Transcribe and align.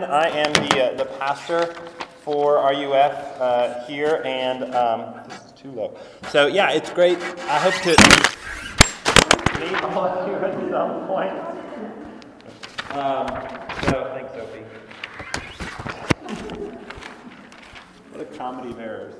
I 0.00 0.28
am 0.28 0.52
the, 0.52 0.84
uh, 0.84 0.96
the 0.96 1.06
pastor 1.06 1.74
for 2.22 2.54
RUF 2.54 3.40
uh, 3.40 3.84
here, 3.84 4.22
and 4.24 4.72
um, 4.72 5.12
this 5.28 5.44
is 5.46 5.52
too 5.60 5.72
low. 5.72 5.98
So, 6.28 6.46
yeah, 6.46 6.70
it's 6.70 6.88
great. 6.90 7.18
I 7.18 7.58
hope 7.58 7.74
to 7.82 7.90
meet 9.58 9.82
all 9.82 10.04
of 10.04 10.28
you 10.28 10.36
at 10.36 10.54
some 10.70 11.04
point. 11.08 11.36
Um, 12.92 13.26
so, 13.90 14.12
thanks, 14.14 14.32
Sophie. 14.34 14.62
what 18.12 18.20
a 18.20 18.24
comedy 18.38 18.70
of 18.70 18.78
errors. 18.78 19.14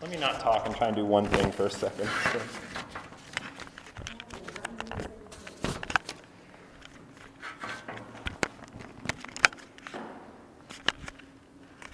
Let 0.00 0.10
me 0.10 0.16
not 0.16 0.40
talk 0.40 0.64
and 0.64 0.74
try 0.74 0.86
and 0.86 0.96
do 0.96 1.04
one 1.04 1.26
thing 1.26 1.52
for 1.52 1.66
a 1.66 1.70
second. 1.70 2.08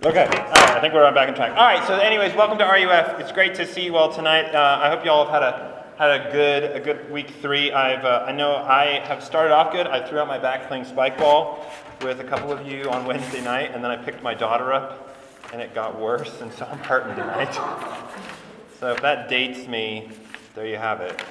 Okay, 0.02 0.24
all 0.24 0.32
right, 0.32 0.70
I 0.70 0.80
think 0.80 0.94
we're 0.94 1.04
on 1.04 1.12
back 1.12 1.28
in 1.28 1.34
track. 1.34 1.50
All 1.50 1.56
right, 1.66 1.86
so 1.86 1.94
anyways, 1.94 2.34
welcome 2.34 2.56
to 2.56 2.64
RUF. 2.64 3.20
It's 3.20 3.32
great 3.32 3.54
to 3.56 3.66
see 3.66 3.84
you 3.84 3.98
all 3.98 4.10
tonight. 4.10 4.54
Uh, 4.54 4.80
I 4.82 4.88
hope 4.88 5.04
you 5.04 5.10
all 5.10 5.26
have 5.26 5.34
had 5.34 5.42
a 5.42 5.84
had 5.98 6.20
a 6.22 6.32
good 6.32 6.74
a 6.74 6.80
good 6.80 7.10
week 7.10 7.28
three. 7.42 7.70
I've 7.70 8.02
uh, 8.02 8.24
I 8.26 8.32
know 8.32 8.56
I 8.56 9.00
have 9.00 9.22
started 9.22 9.52
off 9.52 9.74
good. 9.74 9.86
I 9.86 10.08
threw 10.08 10.18
out 10.18 10.26
my 10.26 10.38
back 10.38 10.68
playing 10.68 10.86
spike 10.86 11.18
ball 11.18 11.70
with 12.00 12.20
a 12.20 12.24
couple 12.24 12.50
of 12.50 12.66
you 12.66 12.84
on 12.84 13.04
Wednesday 13.04 13.42
night, 13.42 13.72
and 13.74 13.84
then 13.84 13.90
I 13.90 13.96
picked 13.98 14.22
my 14.22 14.32
daughter 14.32 14.72
up, 14.72 15.14
and 15.52 15.60
it 15.60 15.74
got 15.74 16.00
worse, 16.00 16.40
and 16.40 16.50
so 16.50 16.64
I'm 16.64 16.78
hurting 16.78 17.14
tonight. 17.14 17.52
so 18.80 18.92
if 18.92 19.02
that 19.02 19.28
dates 19.28 19.68
me, 19.68 20.08
there 20.54 20.66
you 20.66 20.78
have 20.78 21.02
it. 21.02 21.22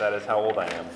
That 0.00 0.12
is 0.12 0.24
how 0.24 0.40
old 0.40 0.58
I 0.58 0.66
am. 0.66 0.86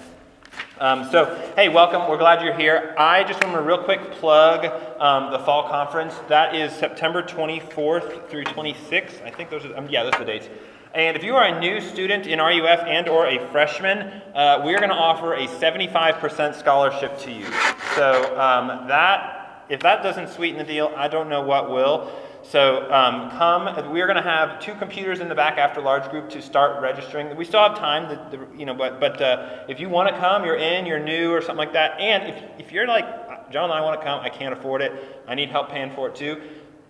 Um, 0.78 1.08
so, 1.10 1.52
hey, 1.54 1.68
welcome. 1.68 2.08
We're 2.08 2.16
glad 2.16 2.42
you're 2.42 2.56
here. 2.56 2.94
I 2.98 3.24
just 3.24 3.44
want 3.44 3.54
to 3.54 3.62
real 3.62 3.84
quick 3.84 4.12
plug 4.12 4.64
um, 4.98 5.30
the 5.30 5.38
fall 5.40 5.68
conference. 5.68 6.14
That 6.28 6.54
is 6.54 6.72
September 6.72 7.22
24th 7.22 8.28
through 8.30 8.44
26th. 8.44 9.22
I 9.22 9.30
think 9.30 9.50
those 9.50 9.66
are, 9.66 9.76
um, 9.76 9.86
yeah, 9.90 10.02
those 10.04 10.14
are 10.14 10.20
the 10.20 10.24
dates. 10.24 10.48
And 10.94 11.14
if 11.14 11.22
you 11.22 11.36
are 11.36 11.44
a 11.44 11.60
new 11.60 11.80
student 11.80 12.26
in 12.26 12.38
RUF 12.38 12.80
and 12.86 13.06
or 13.06 13.26
a 13.26 13.46
freshman, 13.50 13.98
uh, 14.34 14.62
we're 14.64 14.78
going 14.78 14.88
to 14.88 14.94
offer 14.94 15.34
a 15.34 15.46
75% 15.46 16.54
scholarship 16.54 17.18
to 17.20 17.30
you. 17.30 17.46
So 17.94 18.40
um, 18.40 18.88
that, 18.88 19.66
if 19.68 19.80
that 19.80 20.02
doesn't 20.02 20.30
sweeten 20.30 20.56
the 20.56 20.64
deal, 20.64 20.90
I 20.96 21.06
don't 21.06 21.28
know 21.28 21.42
what 21.42 21.70
will. 21.70 22.10
So 22.42 22.90
um, 22.92 23.30
come. 23.30 23.92
We're 23.92 24.06
going 24.06 24.16
to 24.16 24.22
have 24.22 24.58
two 24.60 24.74
computers 24.74 25.20
in 25.20 25.28
the 25.28 25.34
back 25.34 25.58
after 25.58 25.80
large 25.80 26.10
group 26.10 26.28
to 26.30 26.42
start 26.42 26.82
registering. 26.82 27.34
We 27.36 27.44
still 27.44 27.62
have 27.62 27.78
time, 27.78 28.18
you 28.58 28.66
know, 28.66 28.74
but 28.74 28.98
but 28.98 29.20
uh, 29.22 29.64
if 29.68 29.78
you 29.78 29.88
want 29.88 30.08
to 30.08 30.18
come, 30.18 30.44
you're 30.44 30.56
in, 30.56 30.84
you're 30.84 30.98
new, 30.98 31.32
or 31.32 31.40
something 31.40 31.56
like 31.56 31.72
that. 31.74 32.00
And 32.00 32.34
if 32.34 32.66
if 32.66 32.72
you're 32.72 32.86
like 32.86 33.50
John 33.52 33.70
I 33.70 33.80
want 33.80 34.00
to 34.00 34.04
come, 34.04 34.20
I 34.20 34.28
can't 34.28 34.52
afford 34.52 34.82
it. 34.82 35.22
I 35.28 35.34
need 35.34 35.50
help 35.50 35.70
paying 35.70 35.92
for 35.92 36.08
it 36.08 36.16
too. 36.16 36.40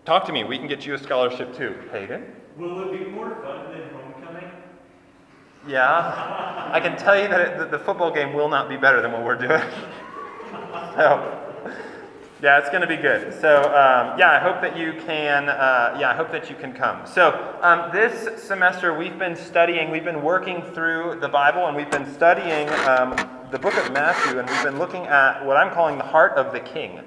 Talk 0.05 0.25
to 0.27 0.33
me. 0.33 0.43
We 0.45 0.57
can 0.57 0.69
get 0.69 0.87
you 0.87 0.95
a 0.95 0.99
scholarship 0.99 1.55
too. 1.55 1.75
Hayden. 1.93 2.33
Will 2.57 2.89
it 2.89 2.99
be 2.99 3.11
more 3.11 3.35
fun 3.43 3.73
than 3.73 3.89
homecoming? 3.91 4.51
Yeah, 5.69 6.71
I 6.73 6.81
can 6.81 6.97
tell 6.97 7.21
you 7.21 7.29
that 7.29 7.41
it, 7.41 7.59
the, 7.59 7.79
the 7.79 7.85
football 7.85 8.11
game 8.11 8.33
will 8.33 8.49
not 8.49 8.69
be 8.69 8.77
better 8.77 9.03
than 9.03 9.13
what 9.13 9.23
we're 9.23 9.37
doing. 9.37 9.63
so. 10.97 11.39
Yeah, 12.43 12.59
it's 12.59 12.71
going 12.71 12.81
to 12.81 12.89
be 12.89 12.97
good. 12.97 13.33
So 13.41 13.59
um, 13.59 14.19
yeah, 14.19 14.33
I 14.33 14.41
hope 14.41 14.61
that 14.63 14.77
you 14.77 14.95
can. 15.07 15.49
Uh, 15.49 15.97
yeah, 16.01 16.11
I 16.11 16.15
hope 16.17 16.33
that 16.33 16.51
you 16.51 16.57
can 16.57 16.73
come. 16.73 17.07
So 17.07 17.57
um, 17.63 17.93
this 17.93 18.43
semester 18.43 18.93
we've 18.99 19.17
been 19.17 19.37
studying. 19.37 19.93
We've 19.93 20.03
been 20.03 20.25
working 20.25 20.61
through 20.75 21.21
the 21.21 21.29
Bible, 21.29 21.69
and 21.69 21.77
we've 21.77 21.91
been 21.93 22.13
studying 22.13 22.69
um, 22.89 23.15
the 23.53 23.61
book 23.61 23.77
of 23.77 23.93
Matthew, 23.93 24.41
and 24.41 24.51
we've 24.51 24.65
been 24.65 24.81
looking 24.81 25.07
at 25.07 25.47
what 25.47 25.57
I'm 25.57 25.73
calling 25.73 25.99
the 25.99 26.05
heart 26.05 26.33
of 26.33 26.53
the 26.53 26.59
King, 26.59 27.03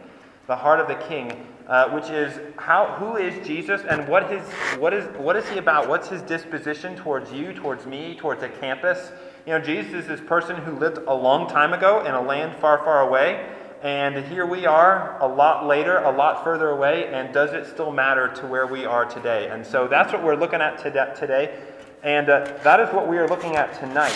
the 0.47 0.55
heart 0.55 0.79
of 0.79 0.87
the 0.87 0.95
King, 1.05 1.45
uh, 1.67 1.89
which 1.89 2.09
is 2.09 2.39
how 2.55 2.95
who 2.97 3.17
is 3.17 3.45
Jesus 3.45 3.81
and 3.89 4.07
what 4.07 4.31
his 4.31 4.41
what 4.79 4.93
is 4.93 5.03
what 5.17 5.35
is 5.35 5.45
he 5.49 5.57
about? 5.57 5.89
What's 5.89 6.07
his 6.07 6.21
disposition 6.21 6.95
towards 6.95 7.33
you, 7.33 7.51
towards 7.51 7.85
me, 7.85 8.15
towards 8.15 8.41
a 8.41 8.47
campus? 8.47 9.11
You 9.45 9.51
know, 9.51 9.59
Jesus 9.59 9.93
is 9.95 10.07
this 10.07 10.21
person 10.21 10.55
who 10.55 10.79
lived 10.79 10.99
a 11.07 11.13
long 11.13 11.49
time 11.49 11.73
ago 11.73 12.05
in 12.05 12.13
a 12.13 12.21
land 12.21 12.55
far, 12.61 12.77
far 12.77 13.05
away. 13.05 13.49
And 13.83 14.25
here 14.25 14.45
we 14.45 14.65
are 14.65 15.17
a 15.21 15.27
lot 15.27 15.67
later, 15.67 15.97
a 15.97 16.11
lot 16.11 16.43
further 16.43 16.69
away, 16.69 17.07
and 17.07 17.33
does 17.33 17.53
it 17.53 17.67
still 17.67 17.91
matter 17.91 18.29
to 18.35 18.47
where 18.47 18.65
we 18.65 18.85
are 18.85 19.05
today? 19.05 19.49
And 19.49 19.65
so 19.65 19.87
that's 19.87 20.11
what 20.11 20.23
we're 20.23 20.35
looking 20.35 20.61
at 20.61 20.77
today. 20.79 21.57
And 22.01 22.29
uh, 22.29 22.57
that 22.63 22.79
is 22.79 22.89
what 22.93 23.07
we 23.07 23.17
are 23.17 23.27
looking 23.27 23.55
at 23.55 23.79
tonight. 23.79 24.15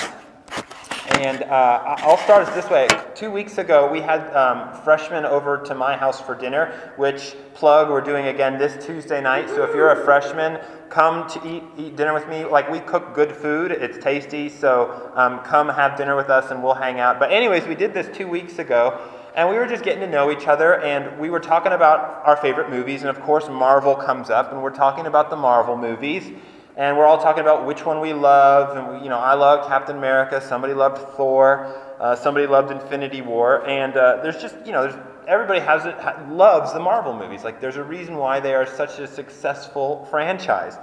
And 1.19 1.43
uh, 1.43 1.83
I'll 1.85 2.17
start 2.19 2.47
us 2.47 2.55
this 2.55 2.69
way. 2.69 2.87
Two 3.13 3.29
weeks 3.29 3.57
ago, 3.57 3.91
we 3.91 3.99
had 3.99 4.33
um, 4.33 4.73
freshmen 4.83 5.25
over 5.25 5.57
to 5.57 5.75
my 5.75 5.97
house 5.97 6.21
for 6.21 6.33
dinner, 6.33 6.93
which 6.95 7.35
plug 7.55 7.89
we're 7.89 7.99
doing 7.99 8.27
again 8.27 8.57
this 8.57 8.85
Tuesday 8.85 9.19
night. 9.19 9.49
So 9.49 9.63
if 9.63 9.75
you're 9.75 9.91
a 9.91 10.05
freshman, 10.05 10.59
come 10.89 11.27
to 11.31 11.47
eat, 11.47 11.63
eat 11.77 11.95
dinner 11.97 12.13
with 12.13 12.29
me. 12.29 12.45
Like 12.45 12.69
we 12.69 12.79
cook 12.79 13.13
good 13.13 13.33
food, 13.33 13.71
it's 13.71 13.97
tasty. 13.97 14.47
So 14.47 15.11
um, 15.15 15.39
come 15.39 15.67
have 15.67 15.97
dinner 15.97 16.15
with 16.15 16.29
us, 16.29 16.51
and 16.51 16.63
we'll 16.63 16.75
hang 16.75 16.99
out. 16.99 17.19
But 17.19 17.31
anyways, 17.31 17.67
we 17.67 17.75
did 17.75 17.93
this 17.93 18.07
two 18.15 18.27
weeks 18.27 18.57
ago. 18.57 18.99
And 19.35 19.49
we 19.49 19.57
were 19.57 19.67
just 19.67 19.83
getting 19.83 20.01
to 20.01 20.07
know 20.07 20.31
each 20.31 20.47
other, 20.47 20.79
and 20.81 21.19
we 21.19 21.29
were 21.29 21.39
talking 21.39 21.71
about 21.71 22.25
our 22.25 22.35
favorite 22.35 22.69
movies. 22.69 23.01
And 23.01 23.09
of 23.09 23.21
course, 23.21 23.47
Marvel 23.47 23.95
comes 23.95 24.29
up, 24.29 24.51
and 24.51 24.61
we're 24.63 24.75
talking 24.75 25.05
about 25.05 25.29
the 25.29 25.35
Marvel 25.35 25.77
movies. 25.77 26.31
And 26.75 26.97
we're 26.97 27.05
all 27.05 27.21
talking 27.21 27.41
about 27.41 27.65
which 27.65 27.85
one 27.85 27.99
we 27.99 28.13
love. 28.13 28.77
And, 28.77 28.87
we, 28.87 29.03
you 29.03 29.09
know, 29.09 29.19
I 29.19 29.33
love 29.33 29.67
Captain 29.67 29.97
America, 29.97 30.39
somebody 30.39 30.73
loved 30.73 31.15
Thor, 31.15 31.67
uh, 31.99 32.15
somebody 32.15 32.47
loved 32.47 32.71
Infinity 32.71 33.21
War. 33.21 33.67
And 33.67 33.97
uh, 33.97 34.21
there's 34.23 34.41
just, 34.41 34.55
you 34.65 34.71
know, 34.71 34.83
there's, 34.83 34.95
everybody 35.27 35.59
has 35.59 35.85
it, 35.85 35.95
loves 36.29 36.73
the 36.73 36.79
Marvel 36.79 37.13
movies. 37.13 37.43
Like, 37.43 37.59
there's 37.59 37.75
a 37.75 37.83
reason 37.83 38.15
why 38.15 38.39
they 38.39 38.53
are 38.53 38.65
such 38.65 38.97
a 38.99 39.07
successful 39.07 40.07
franchise. 40.09 40.77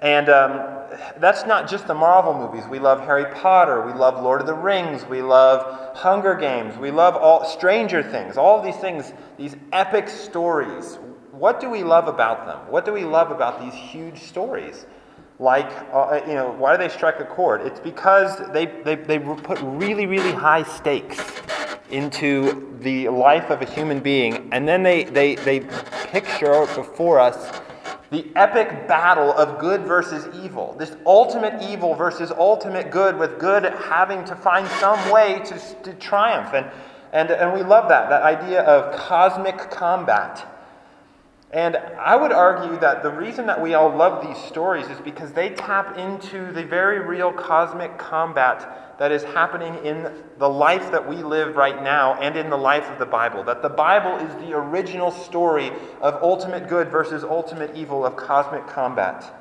And 0.00 0.28
um, 0.28 0.78
that's 1.18 1.44
not 1.44 1.68
just 1.68 1.86
the 1.86 1.94
Marvel 1.94 2.34
movies. 2.34 2.68
We 2.68 2.78
love 2.78 3.00
Harry 3.00 3.26
Potter. 3.34 3.84
We 3.84 3.92
love 3.92 4.22
Lord 4.22 4.40
of 4.40 4.46
the 4.46 4.54
Rings. 4.54 5.04
We 5.04 5.22
love 5.22 5.96
Hunger 5.96 6.34
Games. 6.34 6.78
We 6.78 6.90
love 6.90 7.16
all 7.16 7.44
Stranger 7.44 8.02
Things. 8.02 8.36
All 8.36 8.62
these 8.62 8.76
things, 8.76 9.12
these 9.36 9.56
epic 9.72 10.08
stories. 10.08 10.98
What 11.32 11.60
do 11.60 11.68
we 11.68 11.82
love 11.82 12.08
about 12.08 12.46
them? 12.46 12.58
What 12.70 12.84
do 12.84 12.92
we 12.92 13.04
love 13.04 13.30
about 13.30 13.60
these 13.60 13.74
huge 13.74 14.18
stories? 14.22 14.86
Like, 15.40 15.70
uh, 15.92 16.20
you 16.26 16.34
know, 16.34 16.50
why 16.50 16.76
do 16.76 16.82
they 16.82 16.88
strike 16.88 17.20
a 17.20 17.24
chord? 17.24 17.60
It's 17.60 17.78
because 17.78 18.50
they, 18.52 18.66
they, 18.66 18.96
they 18.96 19.18
put 19.18 19.60
really, 19.62 20.06
really 20.06 20.32
high 20.32 20.64
stakes 20.64 21.20
into 21.90 22.76
the 22.80 23.08
life 23.08 23.50
of 23.50 23.62
a 23.62 23.64
human 23.64 24.00
being, 24.00 24.48
and 24.52 24.66
then 24.68 24.82
they, 24.82 25.04
they, 25.04 25.36
they 25.36 25.60
picture 26.10 26.66
before 26.74 27.18
us 27.18 27.60
the 28.10 28.26
epic 28.36 28.88
battle 28.88 29.32
of 29.32 29.58
good 29.58 29.82
versus 29.82 30.26
evil, 30.42 30.74
this 30.78 30.96
ultimate 31.04 31.62
evil 31.62 31.94
versus 31.94 32.32
ultimate 32.32 32.90
good, 32.90 33.18
with 33.18 33.38
good 33.38 33.64
having 33.64 34.24
to 34.24 34.34
find 34.34 34.66
some 34.80 35.10
way 35.10 35.40
to, 35.44 35.58
to 35.82 35.92
triumph. 35.94 36.54
And, 36.54 36.70
and, 37.12 37.30
and 37.30 37.52
we 37.52 37.62
love 37.62 37.88
that, 37.90 38.08
that 38.08 38.22
idea 38.22 38.62
of 38.62 38.94
cosmic 38.98 39.58
combat. 39.70 40.46
And 41.50 41.76
I 41.76 42.14
would 42.14 42.32
argue 42.32 42.78
that 42.80 43.02
the 43.02 43.10
reason 43.10 43.46
that 43.46 43.60
we 43.60 43.72
all 43.72 43.94
love 43.94 44.26
these 44.26 44.36
stories 44.44 44.86
is 44.88 45.00
because 45.00 45.32
they 45.32 45.50
tap 45.50 45.96
into 45.96 46.52
the 46.52 46.62
very 46.62 47.00
real 47.00 47.32
cosmic 47.32 47.96
combat 47.96 48.98
that 48.98 49.12
is 49.12 49.22
happening 49.22 49.74
in 49.84 50.12
the 50.38 50.48
life 50.48 50.90
that 50.90 51.08
we 51.08 51.16
live 51.16 51.56
right 51.56 51.82
now 51.82 52.14
and 52.14 52.36
in 52.36 52.50
the 52.50 52.56
life 52.56 52.90
of 52.90 52.98
the 52.98 53.06
Bible. 53.06 53.44
That 53.44 53.62
the 53.62 53.70
Bible 53.70 54.16
is 54.16 54.34
the 54.46 54.52
original 54.54 55.10
story 55.10 55.72
of 56.02 56.22
ultimate 56.22 56.68
good 56.68 56.90
versus 56.90 57.24
ultimate 57.24 57.74
evil, 57.74 58.04
of 58.04 58.16
cosmic 58.16 58.66
combat. 58.66 59.32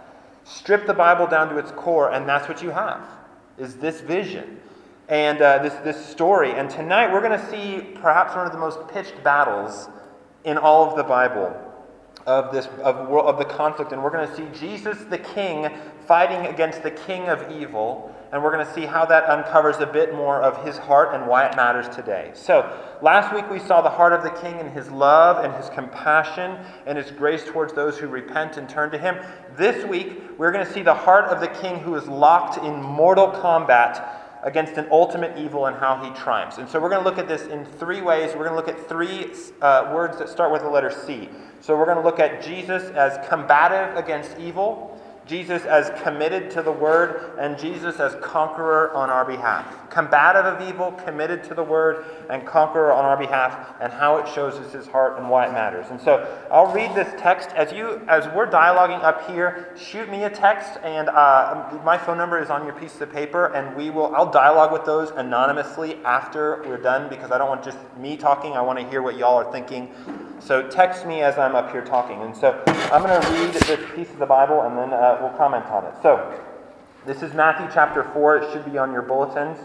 Strip 0.46 0.88
the 0.88 0.94
Bible 0.94 1.28
down 1.28 1.50
to 1.50 1.58
its 1.58 1.72
core, 1.72 2.12
and 2.12 2.30
that's 2.30 2.48
what 2.48 2.64
you 2.64 2.70
have, 2.70 3.02
is 3.58 3.76
this 3.76 4.00
vision 4.00 4.62
and 5.10 5.42
uh, 5.42 5.58
this, 5.62 5.74
this 5.84 6.06
story. 6.06 6.52
And 6.52 6.70
tonight 6.70 7.12
we're 7.12 7.22
going 7.22 7.38
to 7.38 7.50
see 7.50 7.82
perhaps 7.96 8.34
one 8.34 8.46
of 8.46 8.54
the 8.54 8.60
most 8.60 8.88
pitched 8.88 9.22
battles 9.26 9.90
in 10.46 10.58
all 10.58 10.90
of 10.90 10.96
the 10.96 11.04
Bible 11.04 11.67
of 12.28 12.54
this 12.54 12.68
of, 12.84 12.98
of 13.10 13.40
the 13.40 13.46
conflict 13.46 13.94
and 13.94 14.04
we're 14.04 14.12
going 14.12 14.28
to 14.28 14.36
see 14.36 14.46
jesus 14.60 15.04
the 15.06 15.18
king 15.18 15.70
fighting 16.06 16.46
against 16.46 16.84
the 16.84 16.92
king 16.92 17.28
of 17.28 17.52
evil 17.52 18.14
and 18.32 18.44
we're 18.44 18.52
going 18.52 18.66
to 18.66 18.74
see 18.74 18.86
how 18.86 19.06
that 19.06 19.30
uncovers 19.30 19.78
a 19.78 19.86
bit 19.86 20.14
more 20.14 20.42
of 20.42 20.66
his 20.66 20.78
heart 20.78 21.14
and 21.14 21.28
why 21.28 21.46
it 21.46 21.56
matters 21.56 21.88
today. 21.96 22.32
So 22.34 22.70
last 23.02 23.34
week 23.34 23.50
we 23.50 23.60
saw 23.60 23.82
the 23.82 23.90
heart 23.90 24.12
of 24.12 24.24
the 24.24 24.30
king 24.42 24.60
and 24.60 24.70
his 24.70 24.90
love 24.90 25.44
and 25.44 25.54
his 25.54 25.70
compassion 25.70 26.58
and 26.86 26.98
his 26.98 27.12
grace 27.12 27.46
towards 27.46 27.74
those 27.74 27.98
who 27.98 28.08
repent 28.08 28.58
and 28.58 28.68
turn 28.68 28.92
to 28.92 28.98
him. 28.98 29.18
This 29.56 29.86
week 29.86 30.22
we're 30.38 30.52
going 30.52 30.66
to 30.66 30.74
see 30.74 30.82
the 30.82 30.94
heart 30.94 31.26
of 31.26 31.40
the 31.40 31.48
king 31.48 31.80
who 31.80 31.96
is 31.96 32.08
locked 32.08 32.58
in 32.58 32.82
mortal 32.82 33.30
combat 33.30 34.17
against 34.44 34.74
an 34.74 34.88
ultimate 34.92 35.38
evil 35.38 35.66
and 35.66 35.76
how 35.76 35.98
he 36.04 36.10
triumphs. 36.20 36.58
And 36.58 36.70
so 36.70 36.80
we're 36.80 36.90
going 36.90 37.04
to 37.04 37.10
look 37.10 37.18
at 37.18 37.28
this 37.28 37.44
in 37.44 37.66
three 37.66 38.02
ways. 38.02 38.36
We're 38.36 38.48
going 38.48 38.52
to 38.52 38.56
look 38.56 38.68
at 38.68 38.88
three 38.88 39.34
uh, 39.62 39.92
words 39.94 40.18
that 40.20 40.30
start 40.30 40.52
with 40.52 40.62
the 40.62 40.70
letter 40.70 40.92
C. 40.92 41.30
So 41.60 41.78
we're 41.78 41.86
going 41.86 41.98
to 41.98 42.04
look 42.04 42.20
at 42.20 42.42
Jesus 42.42 42.84
as 42.92 43.26
combative 43.28 43.96
against 43.98 44.38
evil, 44.40 44.97
Jesus 45.28 45.64
as 45.64 45.92
committed 46.02 46.50
to 46.52 46.62
the 46.62 46.72
word, 46.72 47.38
and 47.40 47.58
Jesus 47.58 48.00
as 48.00 48.16
conqueror 48.22 48.94
on 48.94 49.10
our 49.10 49.26
behalf. 49.26 49.66
combative 49.90 50.46
of 50.46 50.62
evil, 50.68 50.92
committed 50.92 51.44
to 51.46 51.54
the 51.56 51.64
word, 51.64 52.06
and 52.30 52.46
conqueror 52.46 52.92
on 52.92 53.04
our 53.04 53.18
behalf, 53.18 53.76
and 53.82 53.92
how 53.92 54.18
it 54.18 54.28
shows 54.28 54.54
us 54.56 54.72
his 54.72 54.86
heart 54.86 55.18
and 55.18 55.30
why 55.30 55.48
it 55.48 55.52
matters. 55.54 55.88
And 55.90 56.00
so 56.00 56.28
I'll 56.52 56.72
read 56.72 56.94
this 56.94 57.12
text 57.20 57.50
as 57.50 57.72
you 57.72 58.02
as 58.08 58.26
we're 58.36 58.48
dialoguing 58.48 59.02
up 59.04 59.30
here. 59.30 59.74
Shoot 59.78 60.10
me 60.10 60.24
a 60.24 60.30
text, 60.30 60.78
and 60.84 61.10
uh, 61.10 61.80
my 61.84 61.98
phone 61.98 62.18
number 62.18 62.40
is 62.40 62.50
on 62.50 62.66
your 62.66 62.74
piece 62.74 63.00
of 63.02 63.12
paper, 63.12 63.48
and 63.56 63.76
we 63.76 63.90
will. 63.90 64.16
I'll 64.16 64.30
dialogue 64.30 64.72
with 64.72 64.86
those 64.86 65.10
anonymously 65.12 65.96
after 66.06 66.64
we're 66.68 66.78
done 66.78 67.10
because 67.10 67.32
I 67.32 67.38
don't 67.38 67.50
want 67.50 67.64
just 67.64 67.78
me 67.98 68.18
talking. 68.18 68.54
I 68.54 68.62
want 68.62 68.80
to 68.80 68.88
hear 68.90 69.02
what 69.02 69.18
y'all 69.18 69.38
are 69.38 69.52
thinking. 69.52 69.92
So 70.40 70.68
text 70.70 71.08
me 71.08 71.22
as 71.22 71.38
I'm 71.38 71.56
up 71.56 71.72
here 71.72 71.84
talking. 71.84 72.22
And 72.22 72.36
so 72.36 72.62
I'm 72.92 73.02
going 73.02 73.20
to 73.20 73.32
read 73.32 73.54
this 73.54 73.80
piece 73.96 74.10
of 74.12 74.20
the 74.20 74.26
Bible, 74.26 74.62
and 74.62 74.78
then 74.78 74.94
uh, 74.94 75.17
we'll 75.22 75.38
comment 75.38 75.66
on 75.66 75.86
it. 75.86 75.94
So. 76.02 76.44
This 77.08 77.24
is 77.24 77.34
Matthew 77.34 77.70
chapter 77.74 78.04
4. 78.04 78.38
It 78.38 78.52
should 78.52 78.70
be 78.70 78.78
on 78.78 78.92
your 78.92 79.02
bulletins. 79.02 79.58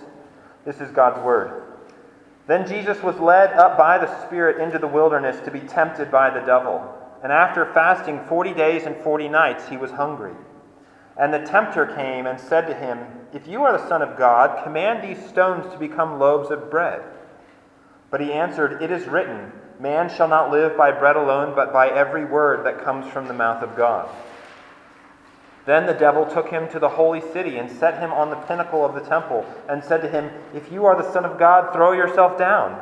This 0.64 0.81
is 0.81 0.93
God's 0.93 1.20
Word. 1.25 1.64
Then 2.46 2.69
Jesus 2.69 3.02
was 3.02 3.19
led 3.19 3.52
up 3.54 3.76
by 3.76 3.99
the 3.99 4.25
Spirit 4.25 4.62
into 4.62 4.78
the 4.78 4.87
wilderness 4.87 5.40
to 5.44 5.50
be 5.50 5.58
tempted 5.58 6.08
by 6.08 6.31
the 6.31 6.46
devil. 6.46 6.88
And 7.20 7.32
after 7.32 7.66
fasting 7.75 8.20
40 8.28 8.54
days 8.54 8.84
and 8.84 8.94
40 8.94 9.28
nights, 9.28 9.69
he 9.69 9.76
was 9.76 9.90
hungry. 9.90 10.34
And 11.16 11.34
the 11.34 11.40
tempter 11.40 11.84
came 11.84 12.28
and 12.28 12.38
said 12.38 12.69
to 12.69 12.75
him, 12.75 13.00
If 13.32 13.49
you 13.49 13.64
are 13.64 13.76
the 13.76 13.88
Son 13.88 14.02
of 14.02 14.16
God, 14.16 14.62
command 14.62 15.02
these 15.02 15.28
stones 15.28 15.69
to 15.72 15.78
become 15.81 16.20
loaves 16.20 16.52
of 16.52 16.70
bread. 16.70 17.02
But 18.12 18.20
he 18.20 18.32
answered, 18.32 18.81
It 18.81 18.93
is 18.93 19.08
written, 19.08 19.50
Man 19.81 20.08
shall 20.08 20.28
not 20.28 20.52
live 20.52 20.76
by 20.76 20.93
bread 20.93 21.16
alone, 21.16 21.56
but 21.56 21.72
by 21.72 21.88
every 21.88 22.25
word 22.25 22.64
that 22.66 22.84
comes 22.84 23.12
from 23.12 23.26
the 23.26 23.34
mouth 23.34 23.64
of 23.64 23.76
God. 23.76 24.08
Then 25.64 25.87
the 25.87 25.94
devil 25.94 26.26
took 26.26 26.49
him 26.49 26.69
to 26.70 26.79
the 26.79 26.88
holy 26.88 27.20
city 27.20 27.59
and 27.59 27.70
set 27.70 28.00
him 28.00 28.12
on 28.12 28.31
the 28.31 28.37
pinnacle 28.37 28.85
of 28.85 28.94
the 28.94 29.09
temple 29.09 29.47
and 29.69 29.82
said 29.82 30.03
to 30.03 30.09
him, 30.09 30.31
If 30.55 30.73
you 30.73 30.85
are 30.87 31.00
the 31.00 31.12
Son 31.12 31.25
of 31.25 31.38
God, 31.38 31.73
throw 31.73 31.93
yourself 31.93 32.37
down. 32.37 32.81